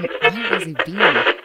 Where 0.00 0.30
has 0.30 0.64
he 0.64 0.72
been? 0.84 1.43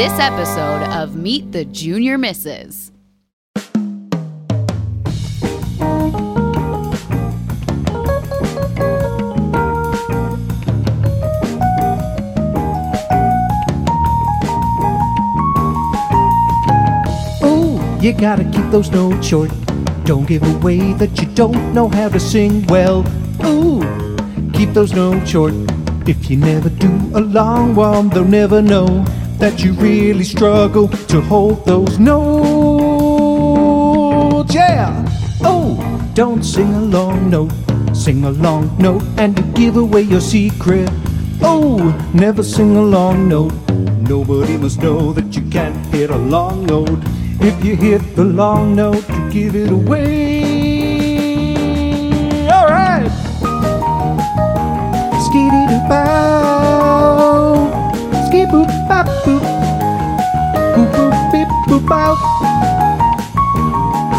This 0.00 0.18
episode 0.18 0.82
of 0.94 1.14
Meet 1.14 1.52
the 1.52 1.66
Junior 1.66 2.16
Misses. 2.16 2.90
Oh, 17.42 17.98
you 18.00 18.14
gotta 18.14 18.44
keep 18.44 18.70
those 18.70 18.90
notes 18.90 19.26
short. 19.26 19.50
Don't 20.04 20.26
give 20.26 20.42
away 20.42 20.94
that 20.94 21.20
you 21.20 21.28
don't 21.34 21.74
know 21.74 21.90
how 21.90 22.08
to 22.08 22.18
sing 22.18 22.66
well. 22.68 23.04
Ooh, 23.44 23.82
keep 24.54 24.72
those 24.72 24.94
notes 24.94 25.28
short. 25.28 25.52
If 26.08 26.30
you 26.30 26.38
never 26.38 26.70
do 26.70 26.88
a 27.12 27.20
long 27.20 27.74
one, 27.74 28.08
they'll 28.08 28.24
never 28.24 28.62
know 28.62 29.04
that 29.40 29.64
you 29.64 29.72
really 29.72 30.22
struggle 30.24 30.86
to 31.08 31.20
hold 31.22 31.64
those 31.64 31.98
notes. 31.98 32.20
Yeah! 34.54 35.04
Oh, 35.42 35.76
don't 36.14 36.44
sing 36.44 36.72
a 36.74 36.80
long 36.80 37.30
note, 37.30 37.52
sing 37.94 38.24
a 38.24 38.30
long 38.30 38.76
note, 38.78 39.02
and 39.16 39.38
you 39.38 39.44
give 39.54 39.76
away 39.76 40.02
your 40.02 40.20
secret. 40.20 40.90
Oh, 41.42 41.96
never 42.12 42.42
sing 42.42 42.76
a 42.76 42.82
long 42.82 43.28
note. 43.28 43.54
Nobody 44.02 44.58
must 44.58 44.82
know 44.82 45.12
that 45.14 45.34
you 45.34 45.42
can't 45.50 45.86
hit 45.86 46.10
a 46.10 46.16
long 46.16 46.66
note. 46.66 47.00
If 47.40 47.64
you 47.64 47.76
hit 47.76 48.14
the 48.16 48.24
long 48.24 48.74
note, 48.76 49.08
you 49.08 49.30
give 49.30 49.54
it 49.56 49.70
away. 49.70 50.10
All 52.52 52.66
right. 52.68 53.08
Skitty 55.24 55.68
doo 55.70 55.80
bow. 55.88 57.70
Skip 58.28 58.50
boop 58.50 58.68
bop. 58.88 59.06
Boop 59.24 59.39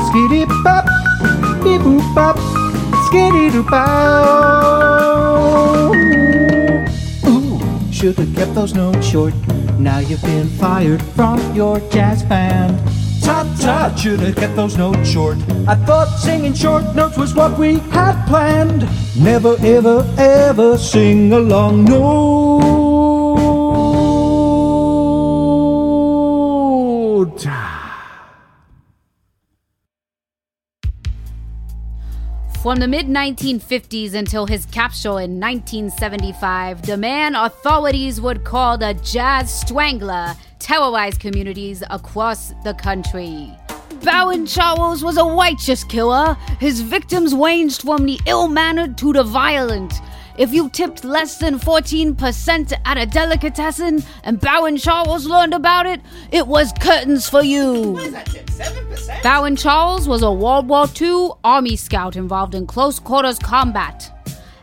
Skitty 0.07 0.45
bop. 0.63 0.85
Beep 1.63 1.81
boop 1.81 2.15
bop. 2.15 2.37
Skitty 3.07 3.51
doo 3.51 3.63
bow. 3.63 3.91
Ooh, 7.27 7.59
should 7.91 8.17
have 8.17 8.35
kept 8.35 8.53
those 8.53 8.73
notes 8.73 9.07
short. 9.07 9.33
Now 9.79 9.99
you've 9.99 10.21
been 10.21 10.47
fired 10.47 11.01
from 11.15 11.39
your 11.55 11.79
jazz 11.89 12.23
band. 12.23 12.77
Ta 13.23 13.43
ta, 13.59 13.95
should 13.95 14.19
have 14.19 14.35
kept 14.35 14.55
those 14.55 14.77
notes 14.77 15.07
short. 15.09 15.37
I 15.67 15.75
thought 15.75 16.19
singing 16.19 16.53
short 16.53 16.95
notes 16.95 17.17
was 17.17 17.33
what 17.35 17.57
we 17.57 17.79
had 17.95 18.25
planned. 18.27 18.87
Never, 19.15 19.55
ever, 19.61 20.05
ever 20.17 20.77
sing 20.77 21.31
a 21.31 21.39
long 21.39 21.85
From 32.61 32.77
the 32.77 32.87
mid 32.87 33.07
1950s 33.07 34.13
until 34.13 34.45
his 34.45 34.67
capture 34.67 35.19
in 35.19 35.39
1975, 35.39 36.83
the 36.83 36.95
man 36.95 37.33
authorities 37.33 38.21
would 38.21 38.43
call 38.43 38.77
the 38.77 38.93
Jazz 39.03 39.51
Strangler 39.51 40.35
terrorized 40.59 41.19
communities 41.19 41.81
across 41.89 42.53
the 42.63 42.75
country. 42.75 43.51
Baron 44.03 44.45
Charles 44.45 45.03
was 45.03 45.17
a 45.17 45.23
righteous 45.23 45.83
killer. 45.83 46.35
His 46.59 46.81
victims 46.81 47.33
ranged 47.33 47.81
from 47.81 48.05
the 48.05 48.19
ill 48.27 48.47
mannered 48.47 48.95
to 48.99 49.11
the 49.11 49.23
violent. 49.23 49.95
If 50.37 50.53
you 50.53 50.69
tipped 50.69 51.03
less 51.03 51.37
than 51.37 51.59
14% 51.59 52.73
at 52.85 52.97
a 52.97 53.05
delicatessen 53.05 54.03
and 54.23 54.39
Baron 54.39 54.77
Charles 54.77 55.25
learned 55.25 55.53
about 55.53 55.85
it, 55.85 56.01
it 56.31 56.47
was 56.47 56.71
curtains 56.79 57.27
for 57.29 57.43
you. 57.43 57.99
Baron 59.23 59.55
Charles 59.55 60.07
was 60.07 60.21
a 60.21 60.31
World 60.31 60.67
War 60.67 60.85
II 60.99 61.29
Army 61.43 61.75
scout 61.75 62.15
involved 62.15 62.55
in 62.55 62.65
close 62.65 62.99
quarters 62.99 63.39
combat. 63.39 64.11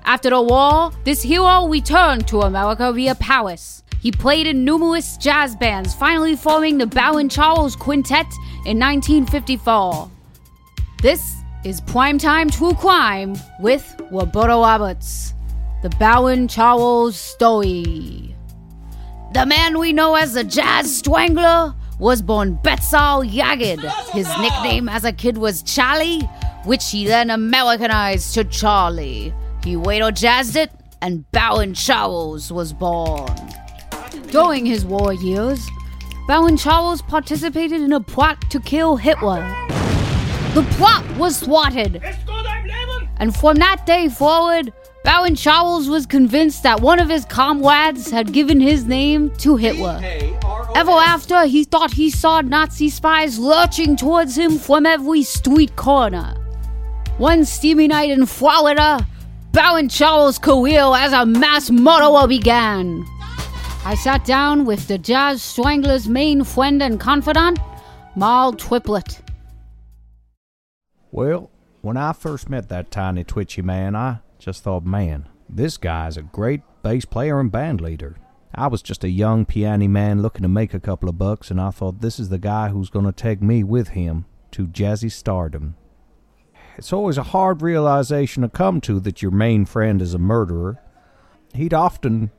After 0.05 0.31
the 0.31 0.41
war, 0.41 0.91
this 1.05 1.23
hero 1.23 1.69
returned 1.69 2.27
to 2.29 2.41
America 2.41 2.93
via 2.93 3.15
Paris. 3.15 3.83
He 4.01 4.11
played 4.11 4.47
in 4.47 4.65
numerous 4.65 5.17
jazz 5.17 5.55
bands, 5.57 5.95
finally 5.95 6.37
forming 6.37 6.79
the 6.79 6.87
Baron 6.87 7.29
Charles 7.29 7.77
Quintet 7.77 8.27
in 8.65 8.79
1954. 8.79 10.11
This 11.03 11.35
is 11.65 11.81
Primetime 11.81 12.51
True 12.51 12.75
Crime 12.75 13.37
with 13.61 14.01
Roberta 14.11 14.55
Roberts. 14.55 15.35
The 15.81 15.91
Baron 15.91 16.49
Charles 16.49 17.15
Story. 17.15 18.35
The 19.33 19.47
man 19.47 19.79
we 19.79 19.93
know 19.93 20.17
as 20.17 20.33
the 20.33 20.43
Jazz 20.43 20.97
Strangler 20.97 21.73
was 22.01 22.21
born 22.21 22.59
Betzal 22.65 23.25
Yagid. 23.31 23.79
His 24.11 24.27
nickname 24.41 24.89
as 24.89 25.05
a 25.05 25.13
kid 25.13 25.39
was 25.39 25.63
Charlie, 25.63 26.23
which 26.65 26.91
he 26.91 27.07
then 27.07 27.31
Americanized 27.31 28.35
to 28.35 28.43
Charlie. 28.43 29.33
He 29.63 29.77
later 29.77 30.11
jazzed 30.11 30.57
it, 30.57 30.73
and 31.01 31.31
Baron 31.31 31.75
Charles 31.75 32.51
was 32.51 32.73
born. 32.73 33.31
During 34.33 34.67
his 34.67 34.85
war 34.85 35.13
years, 35.13 35.65
Baron 36.27 36.57
Charles 36.57 37.03
participated 37.03 37.81
in 37.83 37.93
a 37.93 38.01
plot 38.01 38.51
to 38.51 38.59
kill 38.59 38.97
Hitler. 38.97 39.47
The 40.55 40.67
plot 40.73 41.05
was 41.17 41.39
thwarted, 41.39 42.03
and 43.19 43.37
from 43.37 43.59
that 43.59 43.87
day 43.87 44.09
forward, 44.09 44.73
Baron 45.05 45.37
Charles 45.37 45.89
was 45.89 46.07
convinced 46.07 46.63
that 46.65 46.81
one 46.81 47.01
of 47.01 47.09
his 47.09 47.25
comrades 47.25 48.11
had 48.11 48.33
given 48.33 48.61
his 48.61 48.85
name 48.85 49.31
to 49.39 49.57
Hitler. 49.57 50.01
Ever 50.75 50.91
after, 50.91 51.45
he 51.47 51.65
thought 51.65 51.93
he 51.93 52.11
saw 52.11 52.41
Nazi 52.41 52.91
spies 52.91 53.39
lurching 53.39 53.97
towards 53.97 54.37
him 54.37 54.59
from 54.59 54.87
every 54.87 55.23
street 55.23 55.75
corner. 55.77 56.35
One 57.17 57.45
steamy 57.45 57.89
night 57.89 58.11
in 58.11 58.27
Florida, 58.27 59.07
Baron 59.53 59.89
Charles' 59.89 60.39
career 60.39 60.83
as 60.83 61.13
a 61.13 61.27
mass 61.27 61.71
murderer 61.71 62.29
began. 62.29 63.05
I 63.85 63.95
sat 63.95 64.25
down 64.25 64.67
with 64.67 64.87
the 64.89 64.99
Jazz 64.99 65.43
Strangler's 65.43 66.09
main 66.09 66.45
friend 66.45 66.83
and 66.83 67.01
confidant, 67.01 67.59
Moll 68.15 68.53
Triplett. 68.53 69.21
Well, 71.11 71.51
when 71.81 71.97
I 71.97 72.13
first 72.13 72.51
met 72.51 72.69
that 72.69 72.91
tiny 72.91 73.25
twitchy 73.25 73.63
man, 73.63 73.97
I 73.97 74.19
just 74.39 74.63
thought, 74.63 74.85
man, 74.85 75.29
this 75.49 75.77
guy's 75.77 76.17
a 76.17 76.23
great 76.23 76.63
bass 76.83 77.05
player 77.05 77.41
and 77.41 77.51
band 77.51 77.81
leader. 77.81 78.17
I 78.55 78.67
was 78.69 78.83
just 78.83 79.05
a 79.05 79.11
young 79.11 79.45
piano 79.45 79.89
man 79.89 80.23
looking 80.23 80.43
to 80.43 80.49
make 80.49 80.73
a 80.75 80.81
couple 80.81 81.09
of 81.09 81.19
bucks, 81.19 81.51
and 81.51 81.61
I 81.61 81.71
thought 81.71 82.01
this 82.01 82.19
is 82.19 82.29
the 82.29 82.39
guy 82.39 82.69
who's 82.69 82.91
going 82.91 83.05
to 83.05 83.13
take 83.13 83.43
me 83.43 83.63
with 83.63 83.89
him 83.91 84.25
to 84.53 84.67
jazzy 84.67 85.11
stardom. 85.13 85.77
It's 86.77 86.93
always 86.93 87.19
a 87.19 87.25
hard 87.25 87.61
realization 87.61 88.43
to 88.43 88.49
come 88.49 88.81
to 88.83 89.01
that 89.01 89.21
your 89.21 89.33
main 89.33 89.65
friend 89.65 90.01
is 90.01 90.15
a 90.15 90.19
murderer. 90.19 90.81
He'd 91.55 91.75
often 91.75 92.31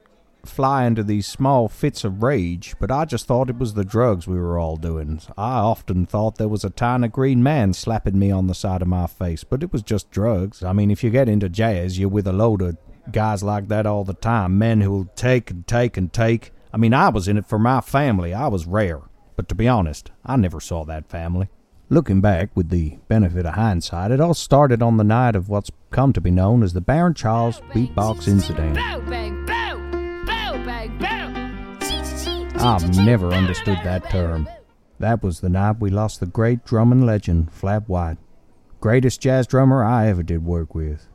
fly 0.46 0.86
into 0.86 1.04
these 1.04 1.28
small 1.28 1.68
fits 1.68 2.04
of 2.04 2.24
rage, 2.24 2.76
but 2.80 2.92
I 2.92 3.06
just 3.06 3.26
thought 3.26 3.50
it 3.50 3.58
was 3.58 3.74
the 3.74 3.84
drugs 3.84 4.28
we 4.28 4.40
were 4.40 4.58
all 4.58 4.78
doing. 4.78 5.22
I 5.38 5.60
often 5.60 6.06
thought 6.06 6.38
there 6.38 6.48
was 6.48 6.64
a 6.64 6.70
tiny 6.70 7.08
green 7.08 7.44
man 7.44 7.74
slapping 7.74 8.18
me 8.18 8.32
on 8.32 8.48
the 8.48 8.56
side 8.56 8.82
of 8.82 8.88
my 8.88 9.08
face, 9.08 9.44
but 9.44 9.64
it 9.64 9.72
was 9.72 9.82
just 9.82 10.12
drugs. 10.12 10.64
I 10.64 10.74
mean, 10.74 10.92
if 10.92 11.04
you 11.04 11.10
get 11.10 11.30
into 11.30 11.50
jazz, 11.50 12.00
you're 12.00 12.10
with 12.10 12.28
a 12.28 12.34
load 12.34 12.62
of 12.62 12.78
guys 13.12 13.44
like 13.44 13.68
that 13.70 13.86
all 13.86 14.04
the 14.04 14.14
time, 14.14 14.58
men 14.58 14.82
who'll 14.82 15.10
take 15.16 15.52
and 15.52 15.66
take 15.68 15.98
and 15.98 16.12
take. 16.12 16.52
I 16.74 16.78
mean, 16.78 16.94
I 16.94 17.10
was 17.10 17.28
in 17.28 17.38
it 17.38 17.48
for 17.48 17.60
my 17.60 17.82
family. 17.82 18.34
I 18.34 18.48
was 18.48 18.66
rare. 18.66 19.02
But 19.36 19.48
to 19.50 19.56
be 19.56 19.68
honest, 19.68 20.12
I 20.26 20.36
never 20.36 20.60
saw 20.60 20.84
that 20.86 21.10
family. 21.10 21.50
Looking 21.92 22.22
back 22.22 22.56
with 22.56 22.70
the 22.70 22.98
benefit 23.08 23.48
of 23.48 23.56
hindsight, 23.56 24.12
it 24.12 24.22
all 24.22 24.36
started 24.36 24.84
on 24.84 24.98
the 24.98 25.04
night 25.04 25.36
of 25.36 25.50
what's 25.50 25.72
come 25.90 26.14
to 26.14 26.22
be 26.22 26.30
known 26.30 26.62
as 26.62 26.74
the 26.74 26.82
Baron 26.82 27.16
Charles 27.16 27.62
Beatbox 27.72 28.28
Incident. 28.28 28.78
I've 32.62 32.98
never 32.98 33.32
understood 33.32 33.80
that 33.84 34.10
term. 34.10 34.50
That 35.00 35.24
was 35.24 35.40
the 35.40 35.48
night 35.50 35.80
we 35.80 35.90
lost 35.90 36.20
the 36.20 36.26
great 36.26 36.66
drumming 36.66 37.06
legend, 37.06 37.54
Flap 37.54 37.88
White. 37.88 38.18
Greatest 38.82 39.22
jazz 39.22 39.48
drummer 39.48 39.84
I 39.84 40.08
ever 40.08 40.24
did 40.24 40.44
work 40.44 40.76
with. 40.76 41.08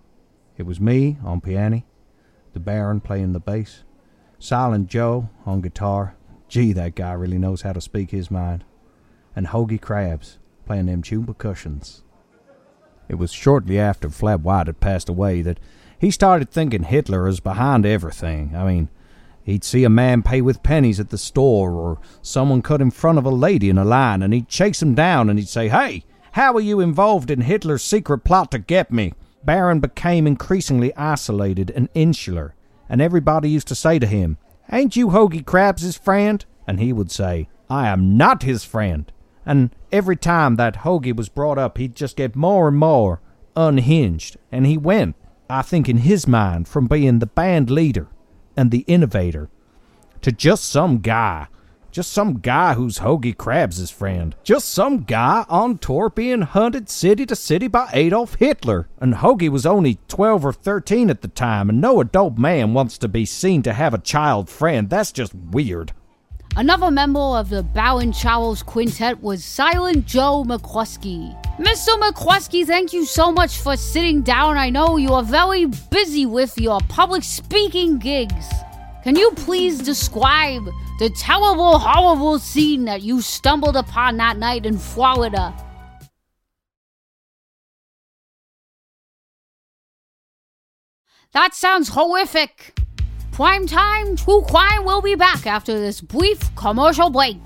It 0.57 0.63
was 0.63 0.81
me 0.81 1.19
on 1.23 1.43
piano, 1.43 1.83
the 2.55 2.61
Baron 2.61 3.01
playing 3.01 3.33
the 3.33 3.41
bass, 3.41 3.85
Silent 4.39 4.89
Joe 4.89 5.29
on 5.45 5.61
guitar, 5.61 6.17
Gee, 6.49 6.73
that 6.73 6.95
guy 6.95 7.13
really 7.13 7.39
knows 7.39 7.63
how 7.63 7.73
to 7.73 7.81
speak 7.81 8.11
his 8.11 8.31
mind. 8.31 8.65
And 9.37 9.49
Hoagie 9.49 9.81
Crabs 9.81 10.39
playing 10.67 10.87
them 10.87 11.03
tune 11.03 11.27
percussions. 11.27 12.05
It 13.09 13.17
was 13.17 13.33
shortly 13.33 13.79
after 13.79 14.09
Flab 14.09 14.43
White 14.43 14.67
had 14.67 14.81
passed 14.81 15.09
away 15.09 15.43
that 15.43 15.61
he 15.99 16.11
started 16.11 16.51
thinking 16.51 16.85
Hitler 16.85 17.25
was 17.25 17.41
behind 17.41 17.85
everything. 17.85 18.55
I 18.57 18.65
mean, 18.65 18.89
he'd 19.45 19.63
see 19.63 19.85
a 19.85 19.91
man 19.91 20.23
pay 20.23 20.41
with 20.41 20.63
pennies 20.63 20.99
at 20.99 21.11
the 21.11 21.19
store, 21.19 21.73
or 21.73 22.01
someone 22.23 22.63
cut 22.63 22.81
in 22.81 22.91
front 22.91 23.19
of 23.19 23.25
a 23.25 23.31
lady 23.31 23.71
in 23.71 23.79
a 23.79 23.85
line, 23.85 24.23
and 24.23 24.35
he'd 24.35 24.49
chase 24.49 24.83
him 24.83 24.95
down 24.95 25.31
and 25.31 25.39
he'd 25.39 25.49
say, 25.49 25.69
Hey, 25.69 26.05
how 26.33 26.55
are 26.55 26.61
you 26.61 26.81
involved 26.81 27.31
in 27.31 27.43
Hitler's 27.43 27.85
secret 27.85 28.25
plot 28.25 28.51
to 28.51 28.59
get 28.59 28.91
me? 28.91 29.13
Baron 29.45 29.79
became 29.79 30.27
increasingly 30.27 30.95
isolated 30.97 31.71
and 31.71 31.89
insular, 31.95 32.55
and 32.89 33.01
everybody 33.01 33.51
used 33.51 33.69
to 33.69 33.75
say 33.75 33.99
to 33.99 34.07
him, 34.07 34.39
Ain't 34.73 34.97
you 34.97 35.09
Hoagie 35.09 35.45
Crabs' 35.45 35.97
friend? 35.97 36.45
And 36.67 36.81
he 36.81 36.93
would 36.93 37.11
say, 37.11 37.49
I 37.69 37.89
am 37.89 38.17
not 38.17 38.43
his 38.43 38.65
friend. 38.65 39.13
And 39.45 39.71
every 39.93 40.17
time 40.17 40.57
that 40.57 40.79
Hoagie 40.79 41.15
was 41.15 41.29
brought 41.29 41.59
up, 41.59 41.77
he'd 41.77 41.95
just 41.95 42.17
get 42.17 42.35
more 42.35 42.69
and 42.69 42.79
more 42.79 43.21
unhinged. 43.55 44.39
And 44.51 44.67
he 44.67 44.79
went, 44.79 45.17
I 45.51 45.61
think, 45.61 45.89
in 45.89 45.99
his 45.99 46.27
mind, 46.27 46.67
from 46.67 46.87
being 46.87 47.19
the 47.19 47.27
band 47.27 47.71
leader 47.71 48.09
and 48.57 48.71
the 48.71 48.85
innovator 48.87 49.49
to 50.23 50.33
just 50.33 50.65
some 50.65 50.99
guy. 50.99 51.49
Just 51.93 52.13
some 52.13 52.41
guy 52.41 52.75
who's 52.75 52.99
Hoagie 52.99 53.37
Crabs' 53.37 53.89
friend. 53.89 54.35
Just 54.43 54.71
some 54.71 55.03
guy 55.05 55.45
on 55.49 55.79
tour 55.79 56.11
being 56.11 56.43
hunted 56.43 56.89
city 56.89 57.25
to 57.27 57.37
city 57.37 57.69
by 57.69 57.89
Adolf 57.93 58.35
Hitler. 58.35 58.89
And 58.99 59.15
Hoagie 59.15 59.49
was 59.49 59.65
only 59.65 59.99
12 60.09 60.45
or 60.45 60.53
13 60.53 61.09
at 61.09 61.23
the 61.23 61.29
time, 61.29 61.69
and 61.69 61.81
no 61.81 62.01
adult 62.01 62.37
man 62.37 62.75
wants 62.75 62.99
to 62.99 63.07
be 63.07 63.25
seen 63.25 63.63
to 63.63 63.73
have 63.73 63.95
a 63.95 63.99
child 63.99 64.49
friend. 64.49 64.91
That's 64.91 65.13
just 65.13 65.35
weird. 65.35 65.93
Another 66.57 66.91
member 66.91 67.21
of 67.21 67.49
the 67.49 67.63
Baron 67.63 68.13
Charles 68.13 68.63
Quintet 68.63 69.23
was 69.23 69.45
Silent 69.45 70.07
Joe 70.07 70.43
McCluskey. 70.45 71.44
Mr. 71.59 71.97
McCluskey, 72.01 72.67
thank 72.67 72.93
you 72.93 73.05
so 73.05 73.31
much 73.31 73.59
for 73.59 73.77
sitting 73.77 74.23
down. 74.23 74.59
I 74.59 74.71
know 74.71 74.97
you 74.97 75.13
are 75.13 75.23
very 75.23 75.67
busy 75.67 76.27
with 76.27 76.59
your 76.59 76.81
public 76.89 77.23
speaking 77.23 77.99
gigs. 77.99 78.49
Can 79.05 79.15
you 79.15 79.31
please 79.37 79.79
describe 79.79 80.65
the 80.99 81.11
terrible, 81.11 81.79
horrible 81.79 82.41
scene 82.41 82.87
that 82.87 83.03
you 83.03 83.21
stumbled 83.21 83.77
upon 83.77 84.17
that 84.17 84.37
night 84.37 84.67
in 84.67 84.79
Florida? 84.79 85.55
That 91.35 91.55
sounds 91.55 91.89
horrific. 91.89 92.77
Primetime 93.31 94.21
True 94.21 94.43
Crime 94.43 94.85
will 94.85 95.03
be 95.03 95.15
back 95.15 95.47
after 95.47 95.79
this 95.79 96.01
brief 96.01 96.53
commercial 96.57 97.11
break. 97.11 97.39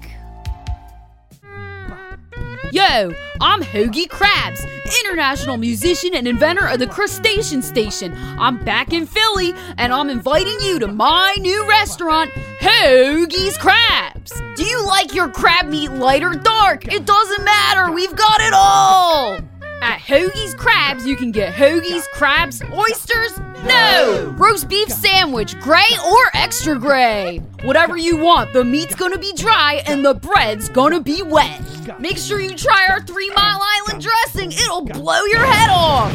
Yo, 2.71 3.15
I'm 3.41 3.63
Hoagie 3.63 4.11
Crabs, 4.11 4.63
international 5.03 5.57
musician 5.57 6.15
and 6.15 6.29
inventor 6.29 6.69
of 6.69 6.79
the 6.79 6.87
Crustacean 6.87 7.63
Station. 7.63 8.13
I'm 8.39 8.63
back 8.63 8.93
in 8.93 9.07
Philly, 9.07 9.55
and 9.79 9.91
I'm 9.91 10.11
inviting 10.11 10.61
you 10.61 10.79
to 10.81 10.87
my 10.87 11.35
new 11.41 11.67
restaurant, 11.67 12.31
Hoagie's 12.61 13.57
Crabs. 13.57 14.33
Do 14.57 14.67
you 14.67 14.87
like 14.87 15.15
your 15.15 15.31
crab 15.31 15.67
meat 15.67 15.93
light 15.93 16.23
or 16.23 16.35
dark? 16.35 16.93
It 16.93 17.07
doesn't 17.07 17.43
matter, 17.43 17.91
we've 17.91 18.15
got 18.15 18.41
it 18.43 18.53
all! 18.53 19.39
At 19.81 20.01
Hoagie's 20.01 20.55
Crabs, 20.55 21.07
you 21.07 21.17
can 21.17 21.33
get 21.33 21.55
hoagies, 21.55 22.05
crabs, 22.09 22.63
oysters, 22.71 23.33
no! 23.65 24.35
Roast 24.37 24.69
beef 24.69 24.89
sandwich, 24.89 25.59
gray 25.61 25.83
or 26.07 26.31
extra 26.35 26.79
gray. 26.79 27.39
Whatever 27.65 27.97
you 27.97 28.17
want, 28.17 28.53
the 28.53 28.65
meat's 28.65 28.95
gonna 28.95 29.19
be 29.19 29.33
dry 29.35 29.83
and 29.87 30.05
the 30.05 30.15
bread's 30.15 30.69
gonna 30.69 31.01
be 31.01 31.23
wet. 31.23 31.61
Make 31.99 32.19
sure 32.19 32.41
you 32.41 32.55
try 32.55 32.87
our 32.91 33.01
Three 33.03 33.31
Mile 33.31 33.61
Island 33.61 34.03
dressing, 34.03 34.53
it'll 34.53 34.85
blow 34.85 35.25
your 35.25 35.45
head 35.45 35.71
off. 35.71 36.13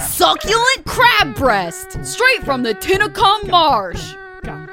Succulent 0.00 0.84
crab 0.86 1.34
breast, 1.34 2.04
straight 2.04 2.42
from 2.44 2.62
the 2.62 2.74
Tinicum 2.74 3.50
Marsh. 3.50 4.14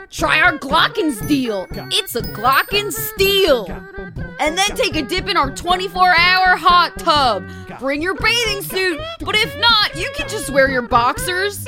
Try 0.10 0.42
our 0.42 0.58
Glockensteel. 0.58 1.68
It's 1.94 2.16
a 2.16 2.22
Glockensteel. 2.22 4.11
And 4.42 4.58
then 4.58 4.76
take 4.76 4.96
a 4.96 5.04
dip 5.04 5.30
in 5.30 5.38
our 5.38 5.52
24 5.54 6.02
hour 6.18 6.56
hot 6.58 6.98
tub. 6.98 7.48
Bring 7.80 8.02
your 8.02 8.16
bathing 8.16 8.64
suit, 8.64 9.00
but 9.20 9.36
if 9.36 9.56
not, 9.60 9.96
you 9.96 10.12
can 10.16 10.28
just 10.28 10.50
wear 10.50 10.68
your 10.68 10.82
boxers. 10.82 11.68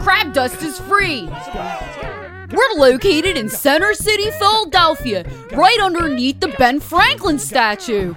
Crab 0.00 0.32
dust 0.34 0.60
is 0.62 0.80
free. 0.80 1.28
We're 2.50 2.74
located 2.76 3.36
in 3.38 3.48
Center 3.48 3.94
City, 3.94 4.32
Philadelphia, 4.32 5.24
right 5.52 5.78
underneath 5.80 6.40
the 6.40 6.48
Ben 6.48 6.80
Franklin 6.80 7.38
statue. 7.38 8.14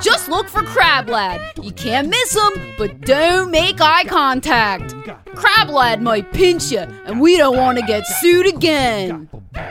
Just 0.00 0.28
look 0.28 0.48
for 0.48 0.62
Crab 0.62 1.08
Lad. 1.08 1.40
You 1.60 1.72
can't 1.72 2.08
miss 2.08 2.36
him, 2.36 2.52
but 2.78 3.00
don't 3.00 3.50
make 3.50 3.80
eye 3.80 4.04
contact. 4.04 4.94
Crab 5.34 5.70
Lad 5.70 6.00
might 6.00 6.32
pinch 6.32 6.70
you, 6.70 6.78
and 6.78 7.20
we 7.20 7.36
don't 7.36 7.56
want 7.56 7.78
to 7.78 7.84
get 7.84 8.06
sued 8.06 8.46
again. 8.46 9.28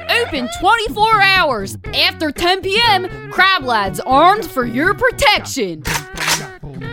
Open 0.10 0.50
24 0.60 1.22
hours. 1.22 1.78
After 1.94 2.32
10 2.32 2.62
p.m., 2.62 3.32
Crab 3.32 3.64
Lad's 3.64 4.02
armed 4.02 4.46
for 4.46 4.66
your 4.66 4.94
protection. 4.94 5.84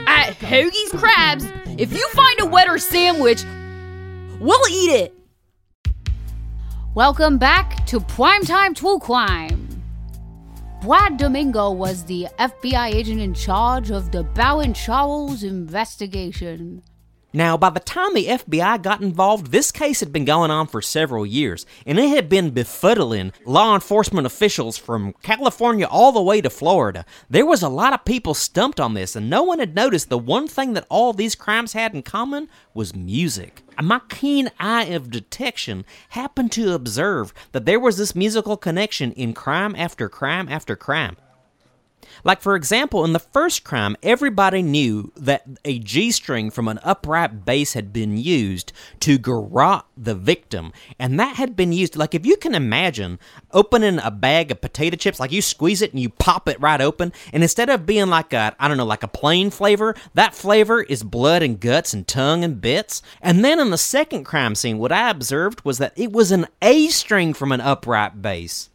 At 0.07 0.35
Hoagie's 0.39 0.93
Crabs, 0.93 1.47
if 1.77 1.93
you 1.93 2.09
find 2.11 2.41
a 2.41 2.47
wetter 2.47 2.79
sandwich, 2.79 3.43
we'll 4.39 4.69
eat 4.71 4.93
it. 4.93 5.15
Welcome 6.95 7.39
back 7.39 7.85
to 7.87 7.99
Primetime 7.99 8.77
Tool 8.77 9.01
Crime. 9.01 9.64
Brad 10.85 11.17
Domingo 11.17 11.71
was 11.71 12.05
the 12.05 12.27
FBI 12.39 12.93
agent 12.93 13.19
in 13.19 13.33
charge 13.33 13.91
of 13.91 14.13
the 14.13 14.23
Baron 14.23 14.75
Charles 14.75 15.43
investigation. 15.43 16.83
Now, 17.37 17.57
by 17.57 17.71
the 17.71 17.81
time 17.81 18.15
the 18.15 18.29
FBI 18.29 18.81
got 18.81 19.01
involved, 19.01 19.49
this 19.49 19.73
case 19.73 19.99
had 19.99 20.13
been 20.13 20.25
going 20.25 20.53
on 20.53 20.69
for 20.69 20.81
several 20.81 21.27
years, 21.27 21.67
and 21.85 21.99
it 21.99 22.11
had 22.11 22.29
been 22.29 22.53
befuddling 22.53 23.33
law 23.45 23.75
enforcement 23.75 24.25
officials 24.25 24.79
from 24.79 25.15
California 25.21 25.85
all 25.85 26.13
the 26.13 26.23
way 26.23 26.41
to 26.41 26.49
Florida. 26.49 27.05
There 27.29 27.45
was 27.45 27.61
a 27.61 27.69
lot 27.69 27.93
of 27.93 28.05
people 28.05 28.35
stumped 28.35 28.79
on 28.79 28.95
this, 28.95 29.17
and 29.17 29.29
no 29.29 29.43
one 29.43 29.59
had 29.59 29.75
noticed 29.75 30.11
the 30.11 30.17
one 30.17 30.47
thing 30.47 30.75
that 30.75 30.87
all 30.89 31.13
these 31.13 31.35
crimes 31.35 31.73
had 31.73 31.93
in 31.93 32.03
common 32.03 32.49
was 32.73 32.95
music. 32.95 33.63
My 33.83 34.01
keen 34.09 34.53
eye 34.61 34.85
of 34.85 35.11
detection 35.11 35.85
happened 36.11 36.53
to 36.53 36.73
observe 36.73 37.35
that 37.51 37.67
there 37.67 37.81
was 37.81 37.97
this 37.97 38.15
musical 38.15 38.57
connection 38.57 39.11
in 39.11 39.35
crime 39.35 39.75
after 39.77 40.09
crime 40.09 40.49
after 40.49 40.77
crime. 40.77 41.17
Like, 42.25 42.41
for 42.41 42.57
example, 42.57 43.05
in 43.05 43.13
the 43.13 43.19
first 43.19 43.65
crime, 43.65 43.97
everybody 44.03 44.63
knew 44.63 45.13
that 45.15 45.45
a 45.65 45.79
G 45.79 46.11
string 46.11 46.51
from 46.51 46.69
an 46.69 46.81
upright 46.83 47.45
bass 47.45 47.75
had 47.75 47.93
been 47.93 48.17
used 48.17 48.73
to 49.01 49.19
garrote 49.19 49.85
the 49.97 50.15
victim. 50.15 50.73
And 50.99 51.21
that 51.21 51.37
had 51.37 51.55
been 51.55 51.73
used, 51.73 51.97
like, 51.97 52.15
if 52.15 52.25
you 52.25 52.37
can 52.37 52.55
imagine 52.55 53.19
opening 53.53 53.99
a 54.03 54.11
bag 54.11 54.51
of 54.51 54.63
potato 54.63 54.97
chips, 54.97 55.21
like 55.21 55.33
you 55.33 55.43
squeeze 55.43 55.83
it 55.83 55.93
and 55.93 56.01
you 56.01 56.09
pop 56.09 56.49
it 56.49 56.61
right 56.61 56.81
open, 56.81 57.13
and 57.33 57.43
instead 57.43 57.69
of 57.69 57.87
being 57.87 58.09
like 58.09 58.33
a, 58.33 58.57
I 58.59 58.69
don't 58.69 58.79
know, 58.79 58.87
like 58.87 59.03
a 59.03 59.09
plain 59.09 59.51
flavor, 59.51 59.95
that 60.15 60.35
flavor 60.35 60.83
is 60.83 61.03
blood 61.03 61.43
and 61.43 61.61
guts 61.61 61.93
and 61.93 62.09
tongue 62.09 62.43
and 62.43 62.61
bits. 62.61 63.03
And 63.21 63.45
then 63.45 63.61
in 63.61 63.71
the 63.71 63.79
second 63.79 64.25
crime 64.25 64.55
scene, 64.55 64.79
what 64.79 64.93
I 64.93 65.11
observed 65.11 65.65
was 65.65 65.79
that 65.79 65.93
it 65.97 66.13
was 66.13 66.33
an 66.33 66.47
A 66.63 66.89
string 66.89 67.35
from 67.35 67.53
an 67.53 67.61
upright 67.61 68.23
bass. 68.23 68.71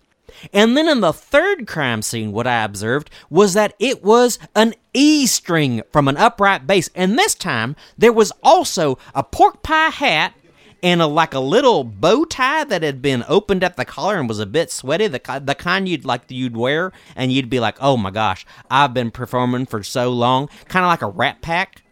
And 0.54 0.76
then 0.76 0.88
in 0.88 1.02
the 1.02 1.14
third 1.14 1.68
crime 1.68 2.02
scene, 2.02 2.32
what 2.32 2.48
I 2.48 2.64
observed 2.64 3.10
was 3.30 3.54
that 3.54 3.74
it 3.80 4.04
was 4.04 4.40
an 4.56 4.74
E 4.94 5.26
string 5.26 5.82
from 5.92 6.08
an 6.08 6.18
upright 6.18 6.68
bass. 6.68 6.90
And 6.96 7.18
this 7.18 7.36
time, 7.36 7.76
there 7.98 8.14
was 8.14 8.32
also 8.44 8.98
a 9.14 9.24
pork 9.24 9.62
pie 9.64 9.90
hat 9.90 10.34
and 10.82 11.02
a, 11.02 11.08
like 11.08 11.34
a 11.34 11.40
little 11.40 11.84
bow 11.84 12.26
tie 12.26 12.64
that 12.64 12.84
had 12.84 13.02
been 13.02 13.24
opened 13.28 13.64
at 13.64 13.76
the 13.76 13.86
collar 13.86 14.18
and 14.18 14.30
was 14.30 14.40
a 14.40 14.46
bit 14.46 14.72
sweaty, 14.72 15.08
the, 15.08 15.42
the 15.44 15.56
kind 15.56 15.90
you'd 15.90 16.06
like 16.06 16.24
you'd 16.30 16.56
wear, 16.56 16.92
and 17.16 17.32
you'd 17.32 17.50
be 17.50 17.60
like, 17.60 17.76
oh 17.82 17.98
my 17.98 18.12
gosh, 18.12 18.46
I've 18.70 18.94
been 18.94 19.12
performing 19.12 19.66
for 19.66 19.84
so 19.84 20.10
long, 20.12 20.48
kind 20.68 20.86
of 20.86 20.90
like 20.90 21.02
a 21.02 21.08
rat 21.08 21.42
pack. 21.42 21.84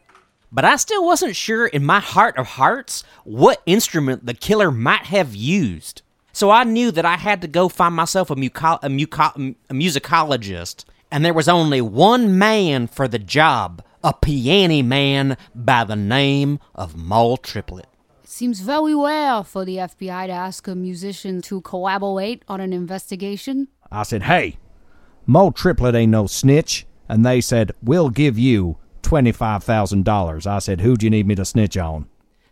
But 0.51 0.63
I 0.63 0.77
still 0.77 1.05
wasn't 1.05 1.35
sure 1.35 1.67
in 1.67 1.83
my 1.85 1.99
heart 1.99 2.37
of 2.37 2.47
hearts 2.47 3.03
what 3.25 3.61
instrument 3.65 4.25
the 4.25 4.33
killer 4.33 4.71
might 4.71 5.07
have 5.07 5.35
used. 5.35 6.01
So 6.37 6.51
I 6.51 6.65
knew 6.65 6.91
that 6.91 7.03
I 7.03 7.17
had 7.17 7.41
to 7.41 7.47
go 7.47 7.67
find 7.67 7.95
myself 7.95 8.29
a, 8.29 8.35
muco- 8.35 8.77
a, 8.83 8.89
muco- 8.89 9.55
a 9.69 9.73
musicologist, 9.73 10.85
and 11.09 11.25
there 11.25 11.33
was 11.33 11.49
only 11.49 11.81
one 11.81 12.37
man 12.37 12.85
for 12.85 13.07
the 13.07 13.17
job 13.17 13.83
a 14.03 14.13
piano 14.13 14.83
man 14.83 15.35
by 15.55 15.83
the 15.83 15.95
name 15.95 16.59
of 16.75 16.95
Moll 16.95 17.37
Triplett. 17.37 17.87
It 18.23 18.29
seems 18.29 18.59
very 18.59 18.93
rare 18.93 19.43
for 19.43 19.65
the 19.65 19.77
FBI 19.77 20.27
to 20.27 20.31
ask 20.31 20.67
a 20.67 20.75
musician 20.75 21.41
to 21.41 21.59
collaborate 21.61 22.43
on 22.47 22.61
an 22.61 22.71
investigation. 22.71 23.69
I 23.91 24.03
said, 24.03 24.21
hey, 24.21 24.59
Moll 25.25 25.51
Triplett 25.51 25.95
ain't 25.95 26.11
no 26.11 26.27
snitch. 26.27 26.85
And 27.09 27.25
they 27.25 27.41
said, 27.41 27.71
we'll 27.81 28.11
give 28.11 28.37
you 28.37 28.77
$25,000. 29.01 30.45
I 30.45 30.59
said, 30.59 30.81
who'd 30.81 31.01
you 31.01 31.09
need 31.09 31.25
me 31.25 31.33
to 31.33 31.45
snitch 31.45 31.77
on? 31.77 32.07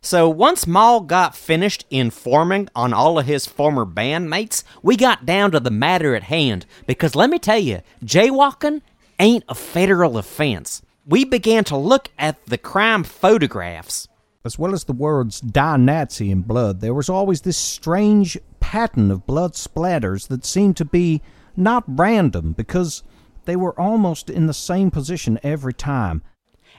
So 0.06 0.30
once 0.30 0.68
Moll 0.68 1.00
got 1.02 1.36
finished 1.36 1.84
informing 1.90 2.70
on 2.76 2.94
all 2.94 3.18
of 3.18 3.26
his 3.26 3.48
former 3.48 3.88
bandmates, 3.88 4.64
we 4.84 4.96
got 4.96 5.26
down 5.26 5.50
to 5.50 5.60
the 5.60 5.72
matter 5.72 6.14
at 6.14 6.22
hand. 6.22 6.68
Because 6.86 7.16
let 7.16 7.32
me 7.32 7.40
tell 7.40 7.58
you, 7.58 7.82
jaywalking 8.04 8.84
ain't 9.18 9.44
a 9.50 9.56
federal 9.56 10.20
offense. 10.20 10.84
We 11.08 11.26
began 11.26 11.64
to 11.64 11.76
look 11.76 12.10
at 12.20 12.46
the 12.46 12.60
crime 12.60 13.04
photographs. 13.04 14.08
As 14.44 14.60
well 14.60 14.76
as 14.76 14.84
the 14.84 14.94
words 14.94 15.42
die 15.42 15.78
Nazi 15.78 16.30
in 16.30 16.44
blood, 16.44 16.82
there 16.82 16.94
was 16.94 17.10
always 17.10 17.42
this 17.42 17.58
strange 17.58 18.38
pattern 18.60 19.10
of 19.10 19.26
blood 19.26 19.54
splatters 19.54 20.28
that 20.28 20.46
seemed 20.46 20.78
to 20.78 20.86
be 20.86 21.24
not 21.58 21.84
random 21.88 22.52
because 22.52 23.02
they 23.46 23.56
were 23.56 23.80
almost 23.82 24.30
in 24.30 24.46
the 24.46 24.54
same 24.54 24.92
position 24.92 25.40
every 25.42 25.74
time. 25.74 26.22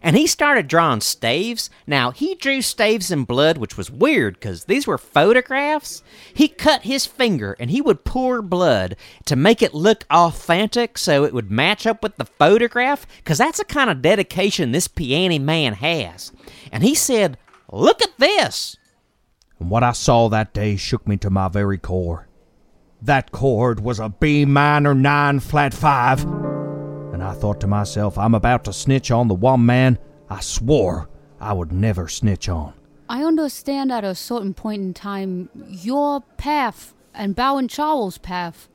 And 0.02 0.16
he 0.16 0.26
started 0.26 0.68
drawing 0.68 1.00
staves. 1.00 1.70
Now, 1.86 2.10
he 2.10 2.34
drew 2.34 2.62
staves 2.62 3.10
in 3.10 3.24
blood, 3.24 3.58
which 3.58 3.76
was 3.76 3.90
weird 3.90 4.34
because 4.34 4.64
these 4.64 4.86
were 4.86 4.98
photographs. 4.98 6.02
He 6.32 6.48
cut 6.48 6.82
his 6.82 7.06
finger 7.06 7.56
and 7.58 7.70
he 7.70 7.80
would 7.80 8.04
pour 8.04 8.42
blood 8.42 8.96
to 9.24 9.36
make 9.36 9.62
it 9.62 9.74
look 9.74 10.04
authentic 10.10 10.98
so 10.98 11.24
it 11.24 11.34
would 11.34 11.50
match 11.50 11.86
up 11.86 12.02
with 12.02 12.16
the 12.16 12.24
photograph 12.24 13.06
because 13.18 13.38
that's 13.38 13.58
the 13.58 13.64
kind 13.64 13.90
of 13.90 14.02
dedication 14.02 14.72
this 14.72 14.88
piano 14.88 15.38
man 15.38 15.74
has. 15.74 16.32
And 16.70 16.82
he 16.82 16.94
said, 16.94 17.38
Look 17.72 18.00
at 18.02 18.18
this. 18.18 18.76
And 19.58 19.70
what 19.70 19.82
I 19.82 19.92
saw 19.92 20.28
that 20.28 20.52
day 20.54 20.76
shook 20.76 21.06
me 21.08 21.16
to 21.18 21.30
my 21.30 21.48
very 21.48 21.78
core. 21.78 22.28
That 23.02 23.32
chord 23.32 23.80
was 23.80 23.98
a 23.98 24.08
B 24.08 24.44
minor 24.44 24.94
9 24.94 25.40
flat 25.40 25.74
5. 25.74 26.55
I 27.26 27.34
thought 27.34 27.60
to 27.60 27.66
myself, 27.66 28.16
I'm 28.16 28.34
about 28.34 28.64
to 28.64 28.72
snitch 28.72 29.10
on 29.10 29.28
the 29.28 29.34
one 29.34 29.66
man 29.66 29.98
I 30.30 30.40
swore 30.40 31.08
I 31.40 31.52
would 31.52 31.72
never 31.72 32.08
snitch 32.08 32.48
on. 32.48 32.72
I 33.08 33.24
understand 33.24 33.92
at 33.92 34.04
a 34.04 34.14
certain 34.14 34.54
point 34.54 34.82
in 34.82 34.94
time, 34.94 35.48
your 35.68 36.22
path 36.36 36.94
and 37.14 37.36
Baron 37.36 37.68
Charles' 37.68 38.18
path 38.18 38.68